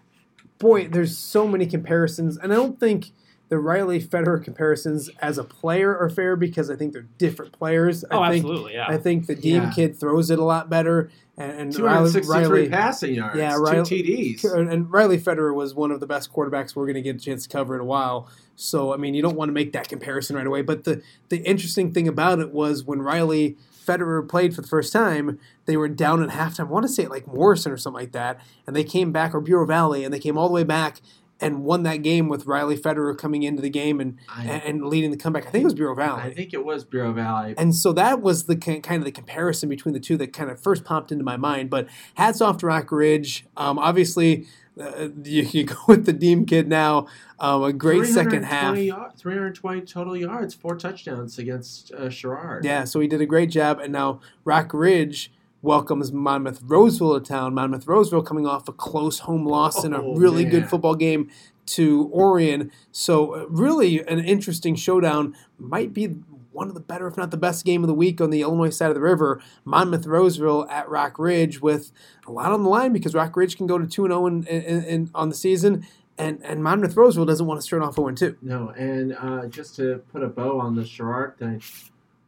[0.60, 3.12] Boy, there's so many comparisons, and I don't think
[3.50, 8.04] the Riley Federer comparisons as a player are fair because I think they're different players.
[8.12, 8.88] oh, I think, absolutely, yeah.
[8.88, 9.72] I think the Deem Yeah.
[9.72, 13.38] kid throws it a lot better, and, and Riley, 263 Riley passing yards.
[13.38, 14.44] Yeah, two TDs.
[14.44, 17.20] and and Riley Federer was one of the best quarterbacks we're going to get a
[17.20, 18.28] chance to cover in a while.
[18.56, 20.62] So I mean, you don't want to make that comparison right away.
[20.62, 23.56] But the the interesting thing about it was when Riley
[23.86, 26.62] Federer played for the first time, they were down at halftime.
[26.68, 29.34] I want to say it like Morrison or something like that, and they came back
[29.34, 31.00] or Bureau Valley, and they came all the way back
[31.40, 35.12] and won that game with Riley Federer coming into the game and I- and, leading
[35.12, 35.48] the comeback.
[35.48, 36.22] I think it was Bureau Valley.
[36.24, 37.54] I think it was Bureau Valley.
[37.58, 40.60] And so that was the kind of the comparison between the two that kind of
[40.60, 41.70] first popped into my mind.
[41.70, 43.46] But hats off to Rock Ridge.
[43.56, 44.48] Um, obviously,
[44.80, 47.08] uh, you, you go with the Deem kid now.
[47.40, 48.74] Um, a great second half.
[48.76, 52.66] 320 yard- 320 total yards, four touchdowns against uh, Sherrard.
[52.66, 53.80] Yeah, so he did a great job.
[53.80, 55.32] And now Rock Ridge
[55.68, 57.54] welcomes Monmouth Roseville to town.
[57.54, 61.30] Monmouth Roseville coming off a close home loss in a Oh, really good football game
[61.68, 62.72] to Orion.
[62.92, 65.36] So uh, really an interesting showdown.
[65.60, 66.06] Might be
[66.52, 68.70] one of the better, if not the best game of the week on the Illinois
[68.70, 69.42] side of the river.
[69.66, 71.92] Monmouth Roseville at Rock Ridge with
[72.26, 74.84] a lot on the line because Rock Ridge can go to 2 0 in, in,
[74.86, 75.86] in, on the season.
[76.18, 78.38] And, and Monmouth Roseville doesn't want to start off 0 2.
[78.42, 81.62] No, and uh, just to put a bow on the Sherrard thing,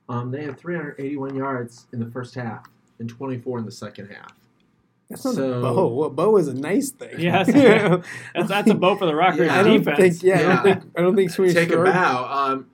[0.10, 2.66] um, they had 381 yards in the first half
[3.00, 4.34] and 24 in the second half.
[5.10, 6.04] That's not So- a bow.
[6.04, 7.20] A bow is a nice thing.
[7.20, 7.44] Yeah.
[8.36, 9.98] That's, that's a bow for the Rock Ridge Yeah, I don't defense.
[10.20, 10.24] think.
[10.24, 10.94] Yeah, I don't think.
[10.98, 12.26] I don't think Sweeney Take a bow.
[12.32, 12.68] Um,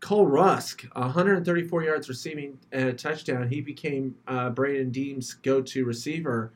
[0.00, 3.48] Cole Rusk, 134 yards receiving and a touchdown.
[3.48, 6.52] He became uh, Braden Deem's go-to receiver.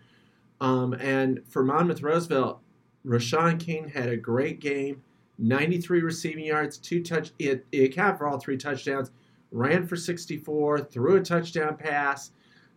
[0.62, 2.60] Um, and for Monmouth Roseville,
[3.06, 5.02] Rashawn King had a great game.
[5.38, 7.32] 93 receiving yards, two touch.
[7.38, 9.10] He, had, he accounted for all three touchdowns.
[9.52, 12.30] Ran for 64, threw a touchdown pass,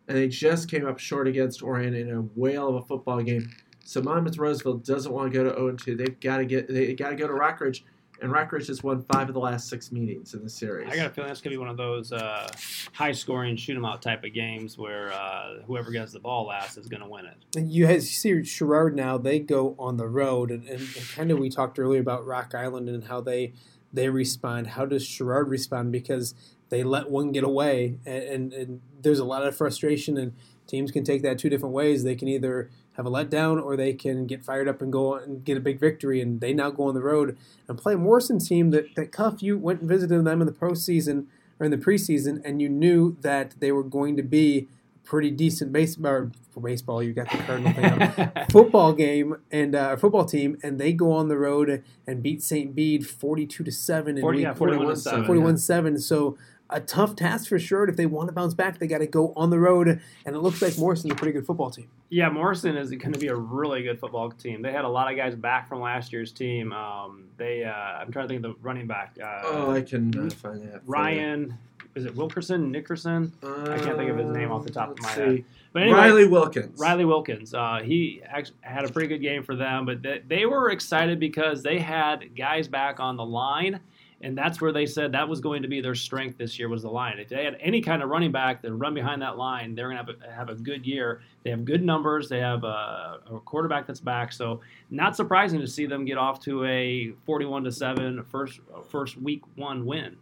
[0.08, 3.50] and they just came up short against Orion in a whale of a football game.
[3.84, 5.96] So Monmouth Roseville doesn't want to go to 0 2.
[5.96, 7.84] They've got to get they got to go to Rockridge,
[8.22, 10.92] and Rockridge has won five of the last six meetings in the series.
[10.92, 12.50] I got a feeling that's gonna be one of those uh,
[12.94, 16.88] high-scoring shoot 'em out type of games where uh, whoever gets the ball last is
[16.88, 17.38] gonna win it.
[17.56, 19.18] And you have, see Sherrard now.
[19.18, 22.56] They go on the road, and, and, and kind of we talked earlier about Rock
[22.56, 23.54] Island and how they
[23.98, 24.68] they respond.
[24.68, 25.92] How does Sherrard respond?
[25.92, 26.36] Because
[26.70, 30.34] they let one get away, and, and, and there's a lot of frustration, and
[30.68, 32.04] teams can take that two different ways.
[32.04, 35.44] They can either have a letdown, or they can get fired up and go and
[35.44, 36.22] get a big victory.
[36.22, 39.42] And they now go on the road and play a Morrison team that that Cuff
[39.42, 41.26] you went and visited them in the postseason
[41.60, 44.68] or in the preseason, and you knew that they were going to be
[45.08, 46.30] pretty decent baseball.
[46.52, 47.86] For baseball, you got the Cardinal thing.
[47.86, 48.52] up.
[48.52, 52.76] football game and uh, football team, and they go on the road and beat St.
[52.76, 55.26] Bede forty-two to seven in 40, week yeah, 41 to 7.
[55.26, 56.00] 41 7.
[56.00, 56.38] So
[56.70, 57.88] a tough task for sure.
[57.88, 60.02] If they want to bounce back, they got to go on the road.
[60.26, 61.90] And it looks like Morrison's a pretty good football team.
[62.10, 64.62] Yeah, Morrison is going to be a really good football team.
[64.62, 66.74] They had a lot of guys back from last year's team.
[66.74, 69.18] Um, they, uh, I'm trying to think of the running back.
[69.22, 70.72] Uh, oh, I can uh, find that.
[70.72, 70.82] for you.
[70.86, 71.58] Ryan,
[71.98, 73.34] is it Wilkerson, Nickerson?
[73.44, 75.46] I can't think of his name off the top of Let's my head.
[75.74, 76.80] But anyway, Riley Wilkins.
[76.80, 77.54] Riley Wilkins.
[77.54, 81.20] Uh, he actually had a pretty good game for them, but they, they were excited
[81.20, 83.80] because they had guys back on the line,
[84.22, 86.84] and that's where they said that was going to be their strength this year was
[86.84, 87.20] the line.
[87.20, 90.04] If they had any kind of running back that run behind that line, they're going
[90.06, 91.22] to have a, have a good year.
[91.44, 92.30] They have good numbers.
[92.30, 96.40] They have a, a quarterback that's back, so not surprising to see them get off
[96.42, 100.18] to a 41 to seven first first week one win.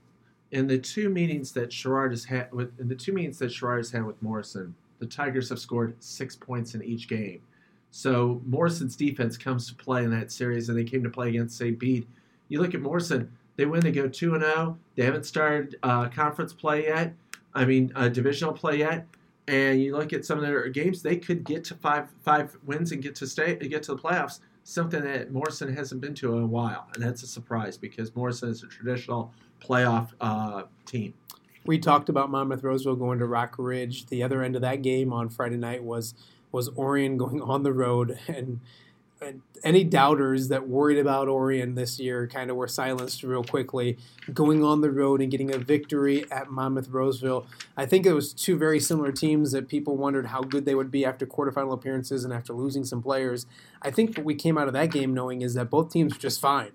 [0.51, 3.79] In the two meetings that Sherrard has had with in the two meetings that Sherrard
[3.79, 7.41] has had with Morrison, the Tigers have scored six points in each game.
[7.91, 11.58] So Morrison's defense comes to play in that series, and they came to play against
[11.58, 11.79] St.
[11.79, 12.08] Bede.
[12.49, 14.77] You look at Morrison; they win, they go two and zero.
[14.95, 17.13] They haven't started uh, conference play yet.
[17.53, 19.08] I mean, uh, divisional play yet.
[19.47, 22.91] And you look at some of their games; they could get to five five wins
[22.91, 24.39] and get to stay get to the playoffs.
[24.63, 28.49] Something that Morrison hasn't been to in a while, and that's a surprise because Morrison
[28.49, 29.31] is a traditional
[29.65, 31.13] playoff uh, team.
[31.65, 34.06] We talked about Monmouth Roseville going to Rock Ridge.
[34.08, 36.13] The other end of that game on Friday night was
[36.51, 38.60] was Orion going on the road, and,
[39.21, 43.97] and any doubters that worried about Orion this year kind of were silenced real quickly.
[44.32, 47.47] Going on the road and getting a victory at Monmouth Roseville.
[47.75, 50.91] I think it was two very similar teams that people wondered how good they would
[50.91, 53.47] be after quarterfinal appearances and after losing some players.
[53.82, 56.19] I think what we came out of that game knowing is that both teams were
[56.19, 56.71] just fine.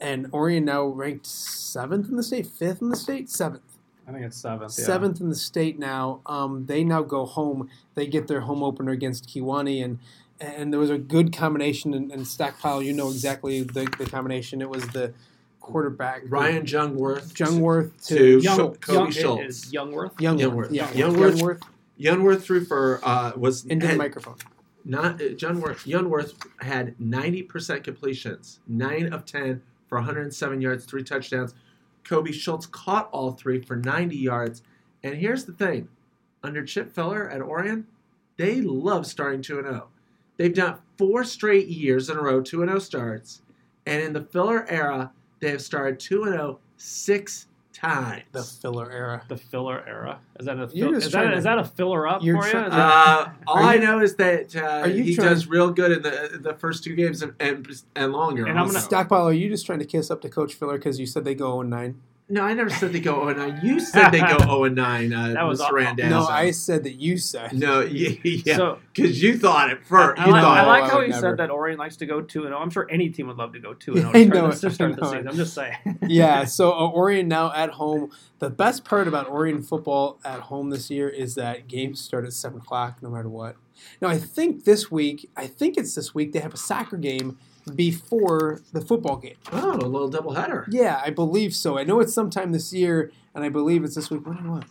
[0.00, 3.70] And Orion now ranked seventh in the state, fifth in the state, seventh
[4.10, 4.74] I think it's seventh.
[4.76, 4.84] yeah.
[4.84, 6.20] seventh in the state now.
[6.26, 7.70] Um, they now go home.
[7.94, 9.98] They get their home opener against Kewanee, and
[10.40, 11.94] and there was a good combination.
[11.94, 14.62] And, and Stackpile, you know exactly the, the combination.
[14.62, 15.14] It was the
[15.60, 17.32] quarterback Ryan Jungworth.
[17.34, 19.70] Jungworth to, to Young, Schul- Kobe Young, Schultz.
[19.70, 20.14] Youngworth.
[20.16, 20.40] Youngworth.
[20.40, 20.68] Youngworth.
[20.72, 21.38] Yeah, Youngworth.
[21.38, 21.62] Youngworth
[22.00, 24.36] Youngworth threw for uh, was into the microphone.
[24.84, 25.86] not uh, Youngworth.
[25.86, 31.54] Youngworth had ninety percent completions, nine of ten for 107 yards, three touchdowns.
[32.04, 34.62] Kobe Schultz caught all three for 90 yards.
[35.02, 35.88] And here's the thing:
[36.42, 37.86] under Chip Feller at Orion,
[38.38, 39.88] they love starting two and zero.
[40.38, 43.42] They've done four straight years in a row two and zero starts,
[43.84, 47.48] and in the Filler era, they have started two and zero six
[47.80, 48.22] times.
[48.32, 49.22] The filler era.
[49.28, 50.18] The filler era.
[50.38, 52.40] Is that a You're fill, just is, that, to- is that a filler up you're
[52.40, 52.52] for you?
[52.52, 55.28] try- Is that- Uh, all Are I know is that uh, are you he trying-
[55.28, 57.66] does real good in the the first two games and and,
[57.96, 58.46] and longer.
[58.46, 60.98] And I'm gonna- Stackpile, are you just trying to kiss up to Coach Filler because
[61.00, 62.00] you said they go 0 9?
[62.32, 63.60] No, I never said they go 0 9.
[63.62, 65.72] You said they go 0 9, uh, That was Mr.
[65.72, 66.08] Randazzo.
[66.10, 67.52] No, I said that you said.
[67.52, 70.20] No, yeah, So- because you thought it first.
[70.20, 71.20] I You like, thought I like I how would he never.
[71.20, 72.58] said that Orion likes to go two and zero.
[72.60, 74.14] I'm sure any team would love to go two and Yeah, zero.
[74.14, 74.68] I to know start, it.
[74.68, 75.26] to start the I know season.
[75.26, 75.30] it.
[75.30, 75.76] I'm just saying.
[76.08, 78.10] yeah, so uh, Orion now at home.
[78.38, 82.32] The best part about Orion football at home this year is that games start at
[82.32, 83.56] seven o'clock, no matter what.
[84.00, 87.38] Now I think this week, I think it's this week, they have a soccer game
[87.74, 89.36] before the football game.
[89.52, 90.66] Oh, a little doubleheader.
[90.68, 91.78] Yeah, I believe so.
[91.78, 94.26] I know it's sometime this year, and I believe it's this week.
[94.26, 94.64] What do you want?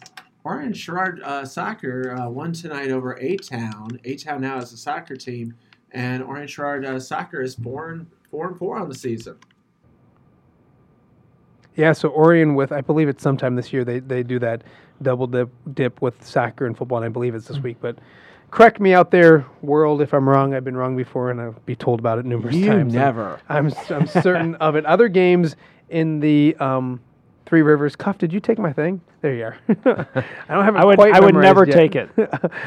[0.45, 3.99] Orion Sherrard uh, Soccer uh, won tonight over A Town.
[4.05, 5.53] A Town now is a soccer team,
[5.91, 9.37] and Orion Sherrard uh, Soccer is four and four and four on the season.
[11.75, 14.63] Yeah, so Orion with I believe it's sometime this year they, they do that
[15.01, 17.77] double dip dip with soccer and football, and I believe it's this week.
[17.79, 17.97] But
[18.51, 20.53] correct me out there, world, if I'm wrong.
[20.53, 22.93] I've been wrong before, and I'll be told about it numerous times.
[22.93, 23.39] Never.
[23.49, 24.85] I'm I'm certain of it.
[24.85, 25.55] Other games
[25.89, 26.99] in the um,
[27.45, 27.95] Three Rivers.
[27.95, 29.01] Cuff, did you take my thing?
[29.21, 29.57] There you are.
[30.47, 32.09] I don't have I would- quite I would never memorized take it.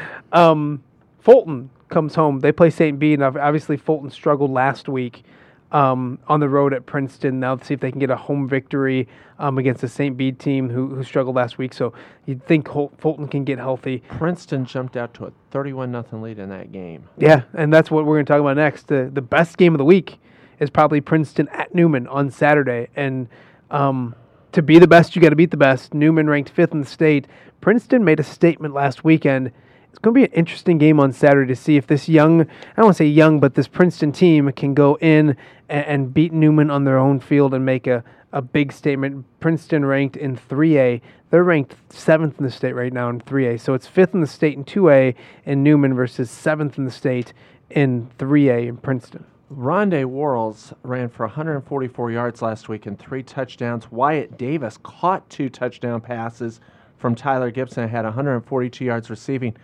[0.33, 0.83] um,
[1.21, 2.41] Fulton comes home.
[2.41, 2.99] They play St.
[2.99, 5.23] Bede, and ob- obviously Fulton struggled last week.
[5.73, 7.41] Um, on the road at Princeton.
[7.41, 9.09] Now let's see if they can get a home victory
[9.39, 10.17] um, against the St.
[10.17, 11.73] Bede team who, who struggled last week.
[11.73, 11.93] So
[12.27, 14.03] you'd think Hol- Fulton can get healthy.
[14.09, 17.09] Princeton jumped out to a 31 nothing lead in that game.
[17.19, 18.89] Yeah, and that's what we're going to talk about next.
[18.89, 20.19] The the best game of the week
[20.61, 23.29] is probably Princeton at Newman on Saturday, and
[23.71, 24.15] um,
[24.53, 25.95] to be the best, you got to beat the best.
[25.95, 27.27] Newman ranked fifth in the state.
[27.61, 29.51] Princeton made a statement last weekend.
[29.93, 32.47] It's going to be an interesting game on Saturday to see if this young, I
[32.77, 35.37] don't want to say young, but this Princeton team can go in
[35.69, 38.03] and, and beat Newman on their own field and make a,
[38.33, 39.27] a big statement.
[39.39, 41.03] Princeton ranked in 3A.
[41.29, 43.61] They're ranked seventh in the state right now in 3A.
[43.61, 47.35] So it's fifth in the state in 2A in Newman versus seventh in the state
[47.69, 49.27] in 3A in Princeton.
[49.55, 53.93] Rondé Worrells ran for 144 yards last week and three touchdowns.
[53.93, 56.61] Wyatt Davis caught two touchdown passes
[56.97, 59.55] from Tyler Gibson and had 142 yards receiving.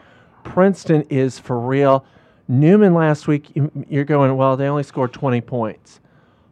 [0.45, 2.05] Princeton is for real.
[2.49, 6.01] Newman last week, you- you're going, well, they only scored 20 points.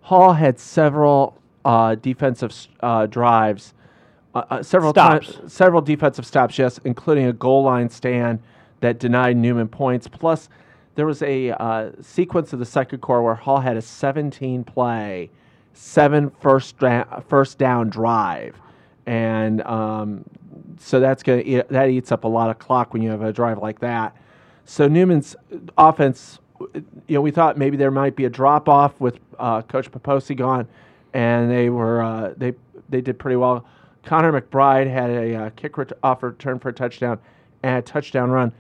[0.03, 3.75] Hall had several uh, defensive uh, drives,
[4.35, 5.35] uh, uh, several Stops.
[5.35, 8.38] times, several defensive stops, yes, including a goal line stand
[8.81, 10.07] that denied Newman points.
[10.07, 10.49] Plus,
[10.94, 15.29] there was a uh, sequence of the second quarter where Hall had a 17 play,
[15.72, 18.55] seven first dra- first down drive,
[19.07, 20.25] and um,
[20.78, 23.58] so that's gonna that eats up a lot of clock when you have a drive
[23.58, 24.16] like that.
[24.64, 25.36] So Newman's
[25.78, 26.84] offense, you
[27.14, 30.66] know, we thought maybe there might be a drop off with uh, Coach Papoccia gone,
[31.14, 32.54] and they were uh, they
[32.88, 33.64] they did pretty well.
[34.04, 37.18] Connor McBride had a uh, kick ret- off return for a touchdown
[37.62, 38.52] and a touchdown run.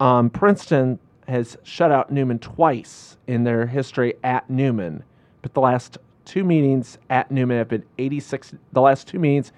[0.00, 5.04] Um, Princeton has shut out Newman twice in their history at Newman,
[5.42, 8.54] but the last two meetings at Newman have been 86.
[8.72, 9.52] The last two meetings,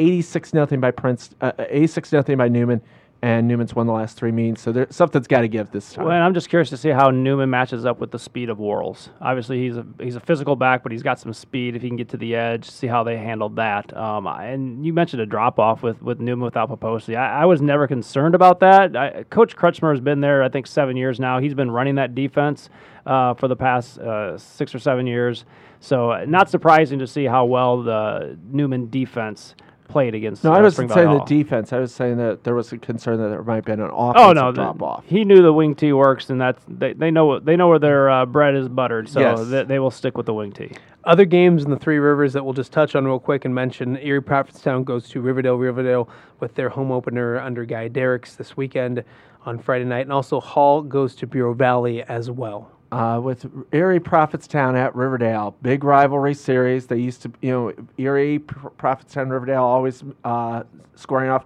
[0.00, 2.80] 86 nothing by Prince, uh, 86 nothing by Newman,
[3.22, 4.62] and Newman's won the last three meetings.
[4.62, 6.06] So there, something's got to give this time.
[6.06, 8.58] Well, and I'm just curious to see how Newman matches up with the speed of
[8.58, 9.10] Worrells.
[9.20, 11.98] Obviously, he's a he's a physical back, but he's got some speed if he can
[11.98, 12.70] get to the edge.
[12.70, 13.94] See how they handled that.
[13.94, 17.16] Um, and you mentioned a drop off with, with Newman without Papoccia.
[17.16, 18.96] I, I was never concerned about that.
[18.96, 21.40] I, Coach Crutchmer has been there, I think, seven years now.
[21.40, 22.70] He's been running that defense
[23.04, 25.44] uh, for the past uh, six or seven years.
[25.80, 29.54] So uh, not surprising to see how well the Newman defense
[29.90, 30.44] played against.
[30.44, 31.72] no, uh, I wasn't saying the defense.
[31.72, 34.10] I was saying that there was a concern that there might have been an Oh
[34.10, 35.04] offensive no, the- drop off.
[35.06, 38.08] he knew the wing tee works, and that's they, they know they know where their
[38.08, 39.48] uh, bread is buttered, so Yes.
[39.48, 40.72] they, they will stick with the wing tee.
[41.04, 43.96] Other games in the Three Rivers that we'll just touch on real quick and mention
[43.98, 46.08] Erie Prophetstown goes to Riverdale, Riverdale
[46.40, 49.02] with their home opener under Guy Derricks this weekend
[49.46, 50.02] on Friday night.
[50.02, 52.70] And also Hall goes to Bureau Valley as well.
[52.92, 55.54] Uh, with Erie Prophetstown at Riverdale.
[55.62, 56.88] Big rivalry series.
[56.88, 60.64] They used to, you know, Erie, Prophetstown, Riverdale always uh,
[60.96, 61.44] scoring off.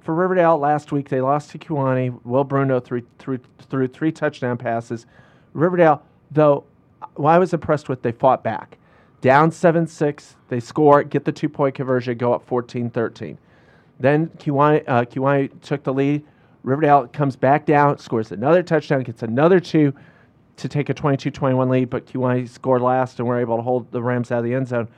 [0.00, 2.18] For Riverdale, last week they lost to Kewanee.
[2.24, 5.06] Will Bruno threw, threw, threw three touchdown passes.
[5.52, 6.64] Riverdale, though,
[7.16, 8.76] well, I was impressed with they fought back.
[9.20, 13.38] Down 7 6, they score, get the two point conversion, go up 14 13.
[14.00, 16.24] Then Kewanee, uh, Kewanee took the lead.
[16.62, 19.94] Riverdale comes back down, scores another touchdown, gets another two
[20.60, 24.02] to take a 22-21 lead, but Kewanee scored last and were able to hold the
[24.02, 24.88] Rams out of the end zone.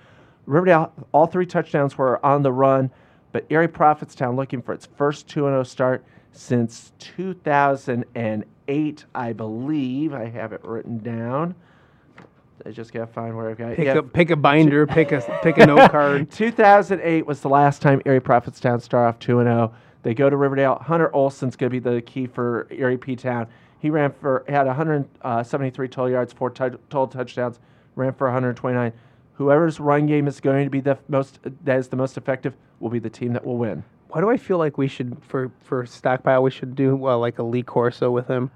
[0.47, 2.91] Riverdale, all three touchdowns were on the run,
[3.33, 10.15] but Erie Prophetstown looking for its first 2-0 start since 2008, I believe.
[10.15, 11.55] I have it written down.
[12.65, 13.75] I just gotta find where I've got.
[13.75, 16.31] Pick Yeah, a pick a binder, pick a pick a note card.
[16.31, 19.73] 2008 was the last time Erie Prophetstown started off 2 0.
[20.05, 20.79] They go to Riverdale.
[20.81, 23.49] Hunter Olson's going to be the key for Erie P Town.
[23.83, 27.59] He ran for had 173 total yards, four tou- total touchdowns,
[27.97, 28.93] ran for 129.
[29.35, 32.91] Whoever's run game is going to be the most that is the most effective will
[32.91, 33.83] be the team that will win.
[34.11, 37.41] Why do I feel like we should for for stockpile we should do well like
[37.41, 38.53] a Lee Corso with him,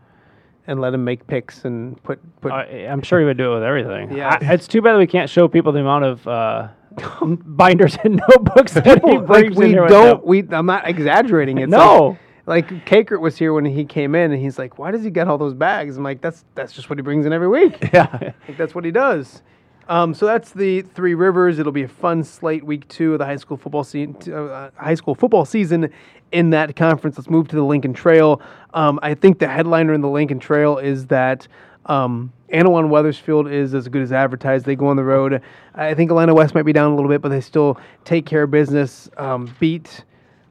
[0.69, 2.53] and let him make picks and put put.
[2.53, 4.17] I, I'm sure he would do it with everything.
[4.17, 4.39] Yeah.
[4.41, 6.69] I- it's too bad that we can't show people the amount of uh,
[7.25, 10.25] binders and notebooks that he People, like brings in we here with don't him.
[10.25, 11.59] we I'm not exaggerating.
[11.59, 12.09] It's No.
[12.11, 15.11] Like, like Kakert was here when he came in, and he's like, "Why does he
[15.11, 17.91] get all those bags?" I'm like, "That's that's just what he brings in every week.
[17.93, 18.33] Yeah.
[18.49, 19.43] Like, that's what he does."
[19.89, 21.59] Um, so that's the Three Rivers.
[21.59, 24.17] It'll be a fun slate week two of the high school football season.
[24.33, 25.91] Uh, high school football season
[26.33, 27.17] in that conference.
[27.17, 28.41] Let's move to the Lincoln Trail.
[28.75, 31.47] Um, I think the headliner in the Lincoln Trail is that
[31.87, 34.67] um, Annawan Wethersfield is as good as advertised.
[34.67, 35.41] They go on the road.
[35.75, 38.43] I think Atlanta West might be down a little bit, but they still take care
[38.43, 39.09] of business.
[39.17, 40.05] Um, beat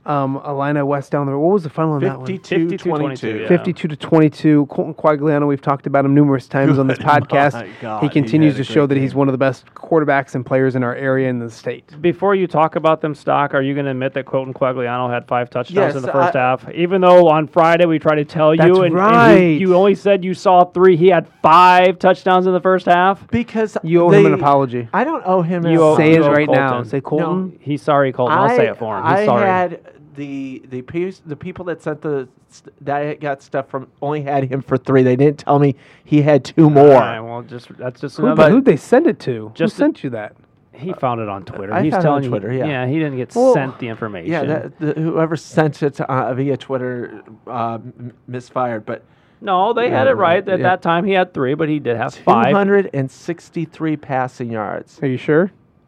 [0.05, 1.35] Um, Alina West down there.
[1.37, 2.27] What was the final on that one?
[2.27, 3.37] 52 52, 22.
[3.39, 3.47] yeah.
[3.47, 4.65] 52 to 22.
[4.67, 7.53] Colton Quagliano, we've talked about him numerous times on this podcast.
[7.53, 9.39] My God, he he continues had a to show great that he's one of the
[9.39, 11.99] best quarterbacks and players in our area in the state.
[12.01, 15.27] Before you talk about them stock, are you going to admit that Colton Quagliano had
[15.27, 16.69] five touchdowns Yes, in the first I- half?
[16.71, 19.33] Even though on Friday we tried to tell you, That's and, and right.
[19.37, 23.27] you, you only said you saw three, he had five touchdowns in the first half.
[23.31, 24.87] Because You owe him an apology.
[24.93, 25.65] I don't owe him.
[25.65, 26.83] You an owe- Say you it owe right now.
[26.83, 27.57] Say Colton.
[27.59, 28.37] He's sorry, Colton.
[28.37, 29.03] I'll I, say it for him.
[29.03, 29.45] He's I sorry.
[29.47, 29.79] had
[30.15, 34.43] the the piece, the people that sent the st- that got stuff from only had
[34.45, 35.03] him for three.
[35.03, 36.93] They didn't tell me he had two more.
[36.93, 38.49] All right, well, just that's just Who, another.
[38.49, 39.51] who'd they send it to?
[39.55, 40.35] Just Who sent you that?
[40.73, 41.73] he found it on Twitter.
[41.73, 42.85] I He's found it on telling you- Twitter, yeah.
[42.85, 44.29] he didn't get Well, sent the information.
[44.29, 48.85] yeah, that, the, whoever sent it uh, via Twitter uh, m- misfired.
[48.85, 49.03] But
[49.39, 50.45] no, they had it right.
[50.45, 50.63] At yeah.
[50.63, 52.53] that time, he had three, but he did have two five.
[52.53, 54.99] hundred and sixty-three passing yards.
[55.01, 55.51] Are you sure?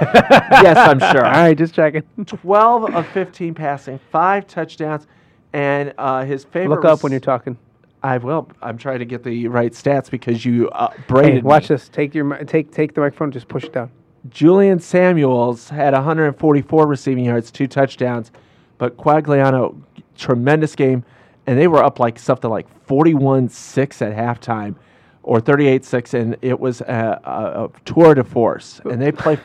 [0.62, 1.24] yes, I'm sure.
[1.24, 2.02] All right, just checking.
[2.24, 5.06] 12 of 15 passing, five touchdowns,
[5.52, 6.76] and uh, his favorite.
[6.76, 7.58] Look up when you're talking.
[8.02, 8.48] I will.
[8.62, 11.74] I'm trying to get the right stats because you uh, Hey, watch me.
[11.74, 11.88] this.
[11.88, 13.32] Take your mi- take take the microphone.
[13.32, 13.90] Just push it down.
[14.28, 18.30] Julian Samuels had 144 receiving yards, two touchdowns,
[18.76, 19.80] but Quagliano,
[20.16, 21.04] tremendous game,
[21.46, 24.74] and they were up like something like 41-6 at halftime,
[25.22, 28.80] or 38-6, and it was a, a, a tour de force.
[28.84, 29.38] And they play,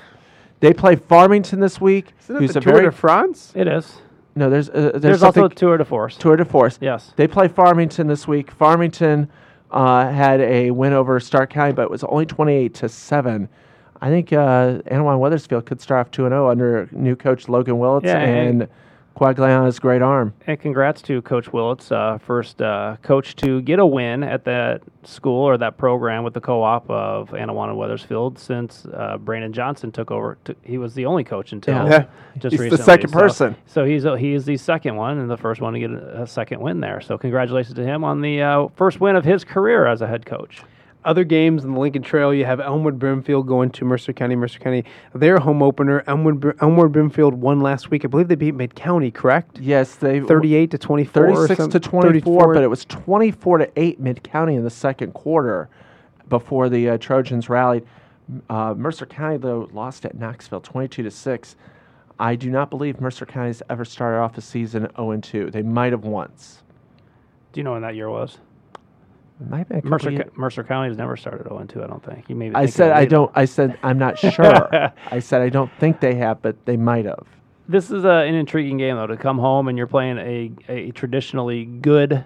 [0.63, 3.51] they play Farmington this week, Isn't it the a Tour very de France?
[3.55, 3.97] It is.
[4.35, 4.49] no.
[4.49, 6.17] There's uh, there's, There's, also a tour de force.
[6.17, 6.77] Tour de Force.
[6.81, 7.11] Yes.
[7.15, 8.49] They play Farmington this week.
[8.51, 9.29] Farmington
[9.71, 13.49] uh, had a win over Stark County, but it was only 28 to 7.
[14.01, 18.05] I think uh, Annawan Wethersfield could start off 2 0 under new coach Logan Willits
[18.05, 18.67] Yeah, and-
[19.15, 20.33] and Quagliano's great arm.
[20.47, 24.81] And congrats to Coach Willits, uh, first uh, coach to get a win at that
[25.03, 30.11] school or that program with the co-op of Anawana Wethersfield since uh, Brandon Johnson took
[30.11, 30.37] over.
[30.45, 32.05] T- he was the only coach until Yeah.
[32.37, 33.55] just He's the second So- person.
[33.65, 36.23] So, he's a, he is the second one and the first one to get a,
[36.23, 37.01] a second win there.
[37.01, 40.25] So congratulations to him on the uh, first win of his career as a head
[40.25, 40.61] coach.
[41.05, 44.35] Other games in the Lincoln Trail, you have Elmwood Brimfield going to Mercer County.
[44.35, 46.03] Mercer County, their home opener.
[46.07, 48.05] Elmwood, Br- Elmwood Brimfield won last week.
[48.05, 49.59] I believe they beat Mid County, correct?
[49.59, 51.27] Yes, they 38 to 24.
[51.35, 55.13] 36 some- to 24, but it was 24 to 8 mid county in the second
[55.13, 55.69] quarter
[56.29, 57.85] before the uh, Trojans rallied.
[58.49, 61.55] Uh, Mercer County, though, lost at Knoxville 22 to 6.
[62.19, 65.51] I do not believe Mercer County's ever started off a season 0 2.
[65.51, 66.63] They might have once.
[67.51, 68.37] Do you know when that year was?
[69.83, 72.29] Mercer, years- Mercer County has never started 0 2, I don't think.
[72.29, 73.31] You may be I said I don't.
[73.35, 74.91] I said I'm not sure.
[75.11, 77.25] I said I don't think they have, but they might have.
[77.67, 80.91] This is a, an intriguing game, though, to come home and you're playing a, a
[80.91, 82.23] traditionally good,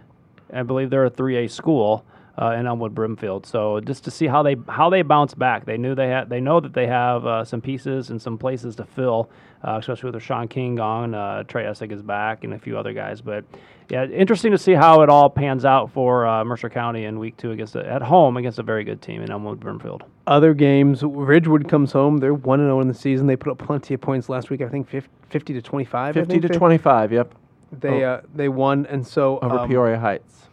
[0.52, 2.04] I believe they're a 3A school
[2.40, 3.46] uh, in Elmwood Brimfield.
[3.46, 5.66] So just to see how they how they bounce back.
[5.66, 8.76] They knew they had they know that they have uh, some pieces and some places
[8.76, 9.30] to fill,
[9.64, 12.78] uh, especially with their Sean King gone, uh, Trey Essig is back, and a few
[12.78, 13.22] other guys.
[13.22, 13.44] But
[13.90, 17.38] yeah, interesting to see how it all pans out for uh, Mercer County in week
[17.38, 20.04] two against a, at home against a very good team in Elmwood Brimfield.
[20.28, 22.18] Other games, Ridgewood comes home.
[22.18, 23.28] They're 1 and 0 in the season.
[23.28, 24.62] They put up plenty of points last week.
[24.62, 26.14] I think 50, 50 to 25.
[26.14, 27.14] 50 to 25.
[27.14, 27.34] Yep,
[27.72, 29.40] They, uh, they won, and so.
[29.40, 30.47] over um, Peoria Heights.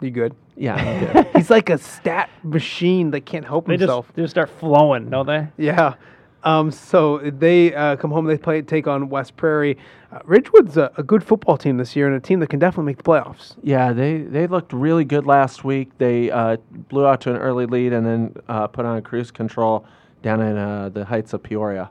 [0.00, 0.34] You good?
[0.56, 1.28] Yeah, good.
[1.36, 4.12] He's like a stat machine that can't help They just, himself.
[4.14, 5.48] they just start flowing, don't they?
[5.56, 5.94] Yeah.
[6.44, 8.24] Um, so they uh, come home.
[8.26, 9.76] They play take on West Prairie.
[10.12, 12.84] Uh, Ridgewood's a, a good football team this year, and a team that can definitely
[12.86, 13.56] make the playoffs.
[13.64, 15.90] Yeah, they, they looked really good last week.
[15.98, 19.30] They uh, blew out to an early lead and then uh, put on a cruise
[19.32, 19.84] control
[20.22, 21.90] down in uh, the heights of Peoria.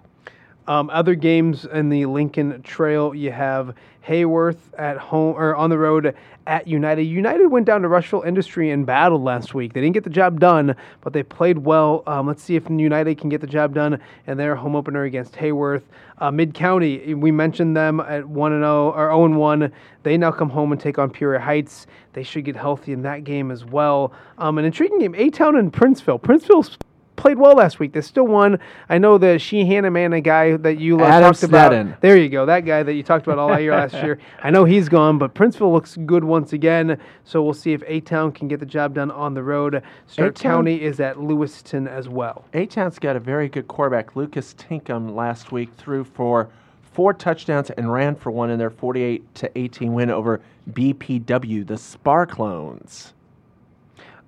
[0.67, 3.75] Um, other games in the Lincoln Trail, you have
[4.07, 6.15] Heyworth at home or on the road
[6.47, 7.03] at United.
[7.03, 9.73] United went down to Rushville Industry and battled last week.
[9.73, 12.03] They didn't get the job done, but they played well.
[12.05, 15.33] Um, let's see if United can get the job done in their home opener against
[15.33, 15.83] Heyworth.
[16.19, 19.71] Uh, Mid County, we mentioned them at one and zero or zero and one.
[20.03, 21.87] They now come home and take on Peoria Heights.
[22.13, 24.13] They should get healthy in that game as well.
[24.37, 26.21] Um, an intriguing game: A Town and Princeville.
[26.21, 26.77] Princeville's
[27.25, 27.91] played well last week.
[27.91, 28.59] They still won.
[28.87, 31.71] I know the Sheehan Amana guy that you uh, Adam talked about.
[31.71, 31.99] Sneddon.
[31.99, 32.45] There you go.
[32.45, 34.19] That guy that you talked about all year last year.
[34.43, 36.99] I know he's gone, but Princeville looks good once again.
[37.23, 39.81] So we'll see if A Town can get the job done on the road.
[40.05, 42.45] Stark County is at Lewiston as well.
[42.53, 44.15] A Town's got a very good quarterback.
[44.15, 46.51] Lucas Tinkham last week threw for
[46.93, 51.79] four touchdowns and ran for one in their 48 to 18 win over BPW, the
[51.79, 53.14] Spar Clones.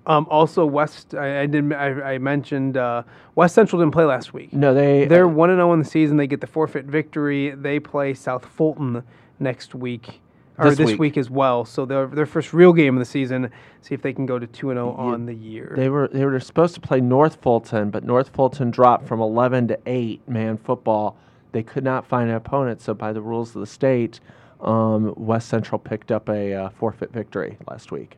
[0.08, 1.14] Um, also, West.
[1.14, 1.72] I, I did.
[1.72, 3.02] I, I mentioned uh,
[3.34, 4.52] West Central didn't play last week.
[4.52, 6.16] No, they They're one and zero in the season.
[6.16, 7.50] They get the forfeit victory.
[7.50, 9.02] They play South Fulton
[9.38, 10.20] next week,
[10.56, 10.98] or This this, week.
[10.98, 11.16] week.
[11.18, 11.64] as well.
[11.64, 13.50] So their their first real game of the season.
[13.82, 15.74] See if they can go to two and zero on the year.
[15.76, 19.68] They were they were supposed to play North Fulton, but North Fulton dropped from 11
[19.68, 21.16] to 8 man football
[21.52, 22.80] they could not find an opponent.
[22.80, 24.20] So by the rules of the state,
[24.60, 28.16] um, West Central picked up a uh, forfeit victory last week.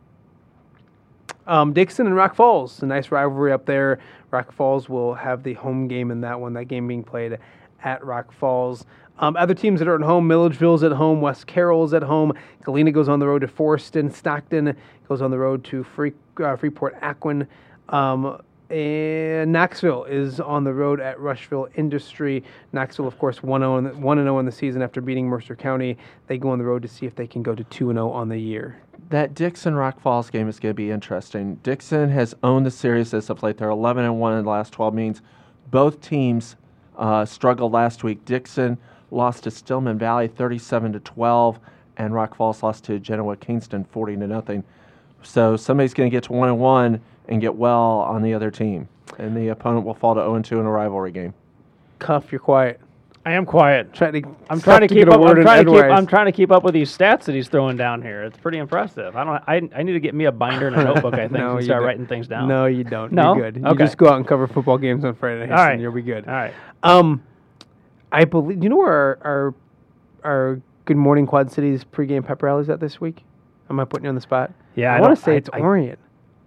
[1.50, 3.98] Um, Dixon and Rock Falls, a nice rivalry up there.
[4.30, 6.52] Rock Falls will have the home game in that one.
[6.52, 7.38] That game being played
[7.82, 8.86] at Rock Falls.
[9.18, 12.34] Um, other teams that are at home, Milledgeville's at home, West Carroll's at home.
[12.62, 14.14] Galena goes on the road to Forreston.
[14.14, 14.76] Stockton
[15.08, 17.48] goes on the road to Free, uh, Freeport Aquin.
[17.88, 18.40] Um,
[18.70, 22.44] and Knoxville is on the road at Rushville Industry.
[22.72, 25.98] Knoxville, of course, 1 0 in the season after beating Mercer County.
[26.28, 28.28] They go on the road to see if they can go to 2 0 on
[28.28, 28.80] the year.
[29.10, 31.56] That Dixon Rock Falls game is going to be interesting.
[31.64, 33.58] Dixon has owned the series as of late.
[33.58, 35.20] They're 11 and 1 in the last 12 meetings.
[35.72, 36.54] Both teams
[36.96, 38.24] uh, struggled last week.
[38.24, 38.78] Dixon
[39.10, 41.58] lost to Stillman Valley 37 to 12,
[41.96, 44.62] and Rock Falls lost to Genoa Kingston 40 to nothing.
[45.22, 48.52] So somebody's going to get to 1 and 1 and get well on the other
[48.52, 48.88] team,
[49.18, 51.34] and the opponent will fall to 0 and 2 in a rivalry game.
[51.98, 52.80] Cuff, you're quiet.
[53.26, 53.92] I am quiet.
[53.92, 55.20] Try to, I'm trying to keep up.
[55.20, 55.82] I'm trying to keep.
[55.84, 58.22] I'm trying to keep up with these stats that he's throwing down here.
[58.22, 59.14] It's pretty impressive.
[59.14, 59.42] I don't.
[59.74, 61.12] I, I need to get me a binder and a notebook.
[61.14, 61.86] I think No, and start don't.
[61.86, 62.48] writing things down.
[62.48, 63.12] No, you don't.
[63.12, 63.34] No?
[63.36, 63.60] You're good.
[63.60, 63.84] You Okay.
[63.84, 65.72] just go out and cover football games on Friday nights, right.
[65.72, 66.26] and you'll be good.
[66.26, 66.54] All right.
[66.82, 67.22] Um,
[68.10, 68.62] I believe.
[68.62, 69.54] You know where our our,
[70.24, 73.22] our Good Morning Quad Cities pregame pep rally is at this week?
[73.68, 74.50] Am I putting you on the spot?
[74.76, 75.98] Yeah, I, I want to say I- it's I- Orient.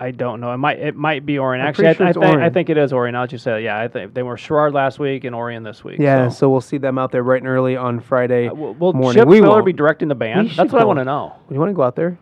[0.03, 0.51] I don't know.
[0.53, 0.79] It might.
[0.79, 1.61] It might be Orion.
[1.61, 2.41] I'm Actually, pretty sure I, I it's think.
[2.43, 3.13] I think it is Orion.
[3.13, 3.79] Now that you say yeah.
[3.79, 5.99] I think they were Sherrard last week and Orion this week.
[5.99, 6.35] Yeah, So.
[6.35, 9.21] so we'll see them out there bright and early on Friday Uh, will will morning.
[9.21, 9.65] Chip we Miller won't.
[9.65, 10.51] be directing the band?
[10.51, 11.35] That's what I want to know.
[11.47, 12.17] Do you want to go out there?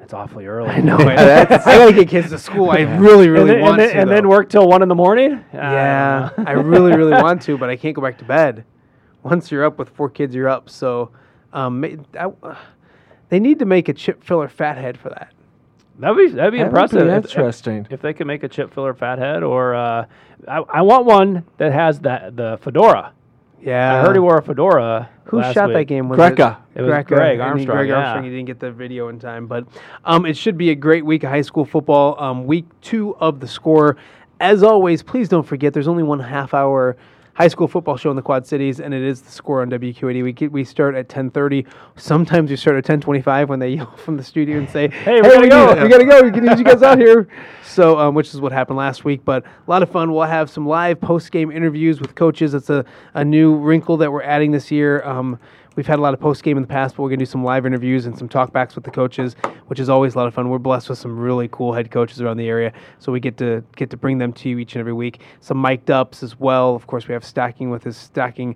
[0.00, 0.70] It's awfully early.
[0.70, 0.96] I know.
[0.98, 2.70] I gotta get kids to school.
[2.70, 4.00] I really, really and then, want and then, to.
[4.00, 5.44] and then work till one in the morning.
[5.52, 8.64] Yeah, I really, really want to, but I can't go back to bed.
[9.22, 10.70] Once you're up with four kids, you're up.
[10.70, 11.10] So,
[11.52, 11.84] um,
[12.18, 12.54] I- uh,
[13.28, 15.33] they need to make a chip filler fathead for that.
[15.98, 17.06] That'd be that'd be That would impressive.
[17.06, 17.86] be if- if- interesting.
[17.90, 20.06] If, they could make a chip filler fathead, or uh,
[20.48, 23.12] I, I want one that has that the fedora.
[23.62, 25.08] Yeah, I heard he wore a fedora.
[25.24, 26.08] Who last shot that game?
[26.10, 26.58] Was Greca.
[26.74, 27.94] It was Greca, Greg and Armstrong, Greg yeah.
[27.94, 28.24] Armstrong.
[28.24, 29.66] He didn't get the video in time, but
[30.04, 32.20] um, it should be a great week of high school football.
[32.22, 33.96] Um, week two of the score.
[34.40, 36.96] As always, please don't forget there's only one half hour
[37.34, 40.22] high school football show in the Quad Cities, and it is the score on WQAD.
[40.22, 41.66] We get, we start at 10:30.
[41.96, 45.28] Sometimes we start at 10:25 when they yell from the studio and say, Hey, we
[45.28, 46.22] gotta we go." We gotta go.
[46.22, 47.28] We need you guys out here."
[47.64, 50.12] So, um, which is what happened last week, but a lot of fun.
[50.12, 52.54] We'll have some live post game interviews with coaches.
[52.54, 55.02] It's a, a new wrinkle that we're adding this year.
[55.02, 55.38] Um,
[55.76, 57.30] We've had a lot of post game in the past, but we're going to do
[57.30, 59.34] some live interviews and some talkbacks with the coaches,
[59.66, 60.48] which is always a lot of fun.
[60.48, 63.64] We're blessed with some really cool head coaches around the area, so we get to
[63.74, 65.20] get to bring them to you each and every week.
[65.40, 66.76] Some mic'd ups as well.
[66.76, 68.54] Of course, we have stacking with his stacking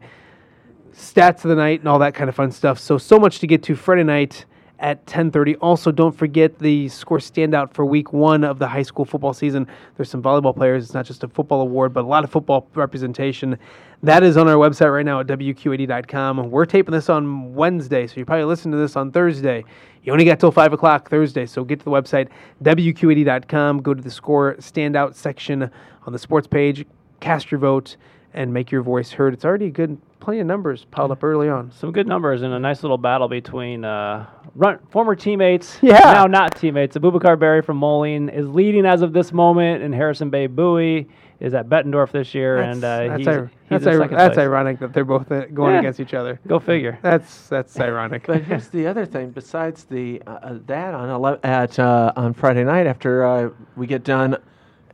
[0.93, 2.79] stats of the night and all that kind of fun stuff.
[2.79, 4.45] So so much to get to Friday night
[4.79, 5.57] at 10:30.
[5.61, 9.67] Also, don't forget the score standout for week 1 of the high school football season.
[9.97, 10.85] There's some volleyball players.
[10.85, 13.59] It's not just a football award, but a lot of football representation.
[14.03, 16.51] That is on our website right now at wqad.com.
[16.51, 19.65] We're taping this on Wednesday, so you probably listen to this on Thursday.
[20.05, 22.29] You only got till 5 o'clock Thursday, so get to the website,
[22.63, 25.69] wqad.com, go to the score standout section
[26.07, 26.87] on the sports page,
[27.21, 27.97] cast your vote,
[28.35, 29.35] and make your voice heard.
[29.35, 31.73] It's already good, plenty of numbers piled up early on.
[31.73, 35.99] Some good numbers and a nice little battle between uh, run, former teammates, Yeah.
[35.99, 36.97] now not teammates.
[36.97, 41.09] Abubakar Berry from Moline is leading as of this moment, and Harrison Bay Bowie
[41.41, 44.79] is at Bettendorf this year, and uh, that's, he's, ir- he's that's, ir- that's ironic
[44.81, 45.81] that they're both uh, going Yeah.
[45.81, 46.41] against each other.
[46.49, 46.99] Go figure.
[47.03, 48.27] That's that's ironic.
[48.27, 49.31] But here's the other thing.
[49.31, 53.87] Besides the uh, uh, that on ele- at uh, on Friday night after uh, we
[53.87, 54.37] get done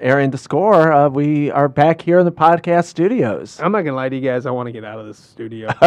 [0.01, 3.59] airing the score, uh, we are back here in the podcast studios.
[3.61, 4.47] I'm not gonna lie to you guys.
[4.47, 5.69] I want to get out of this studio.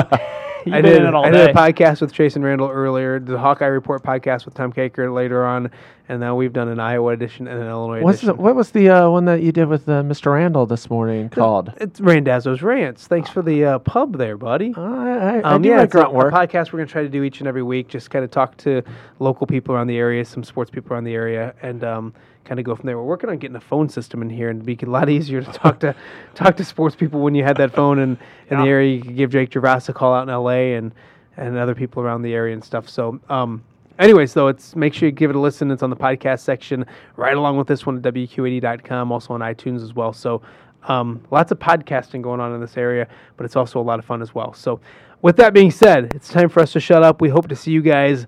[0.70, 1.02] I did.
[1.04, 1.48] it all I day.
[1.48, 3.20] did a podcast with Chase and Randall earlier.
[3.20, 5.72] The Hawkeye Report podcast with Tom Kakert later on,
[6.10, 8.44] and now we've done an Iowa edition and an Illinois What's the, edition.
[8.44, 10.34] what was the uh, one that you did with uh, Mr.
[10.34, 11.72] Randall this morning called?
[11.78, 13.08] It's Randazzo's Rants.
[13.08, 14.74] Thanks for the uh, pub there, buddy.
[14.76, 16.34] Uh, I, I, I Um, do yeah, my it's a, grunt a work.
[16.34, 17.88] podcast we're going to try to do each and every week.
[17.88, 18.82] Just kind of talk to
[19.20, 22.14] local people around the area, some sports people around the area, and um,
[22.48, 22.98] kind of go from there.
[22.98, 25.42] We're working on getting a phone system in here and make it a lot easier
[25.42, 25.96] to talk to
[26.36, 28.18] talk to sports people when you had that phone in,
[28.50, 28.96] in the area.
[28.96, 30.76] You could give Jake Gervais a call out in L.A.
[30.76, 30.94] and
[31.36, 32.90] and other people around the area and stuff.
[32.90, 33.20] So.
[33.30, 33.64] Um,
[34.00, 35.72] Anyways, though, it's make sure you give it a listen.
[35.72, 36.86] It's on the podcast section,
[37.16, 40.14] right along with this one at WQAD.com, also on iTunes as well.
[40.14, 40.44] So,
[40.84, 44.06] um, lots of podcasting going on in this area, but it's also a lot of
[44.06, 44.54] fun as well.
[44.54, 44.80] So,
[45.24, 47.22] with that being said, it's time for us to shut up.
[47.22, 48.28] We hope to see you guys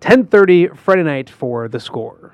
[0.00, 2.25] 10:30 Friday night for the score.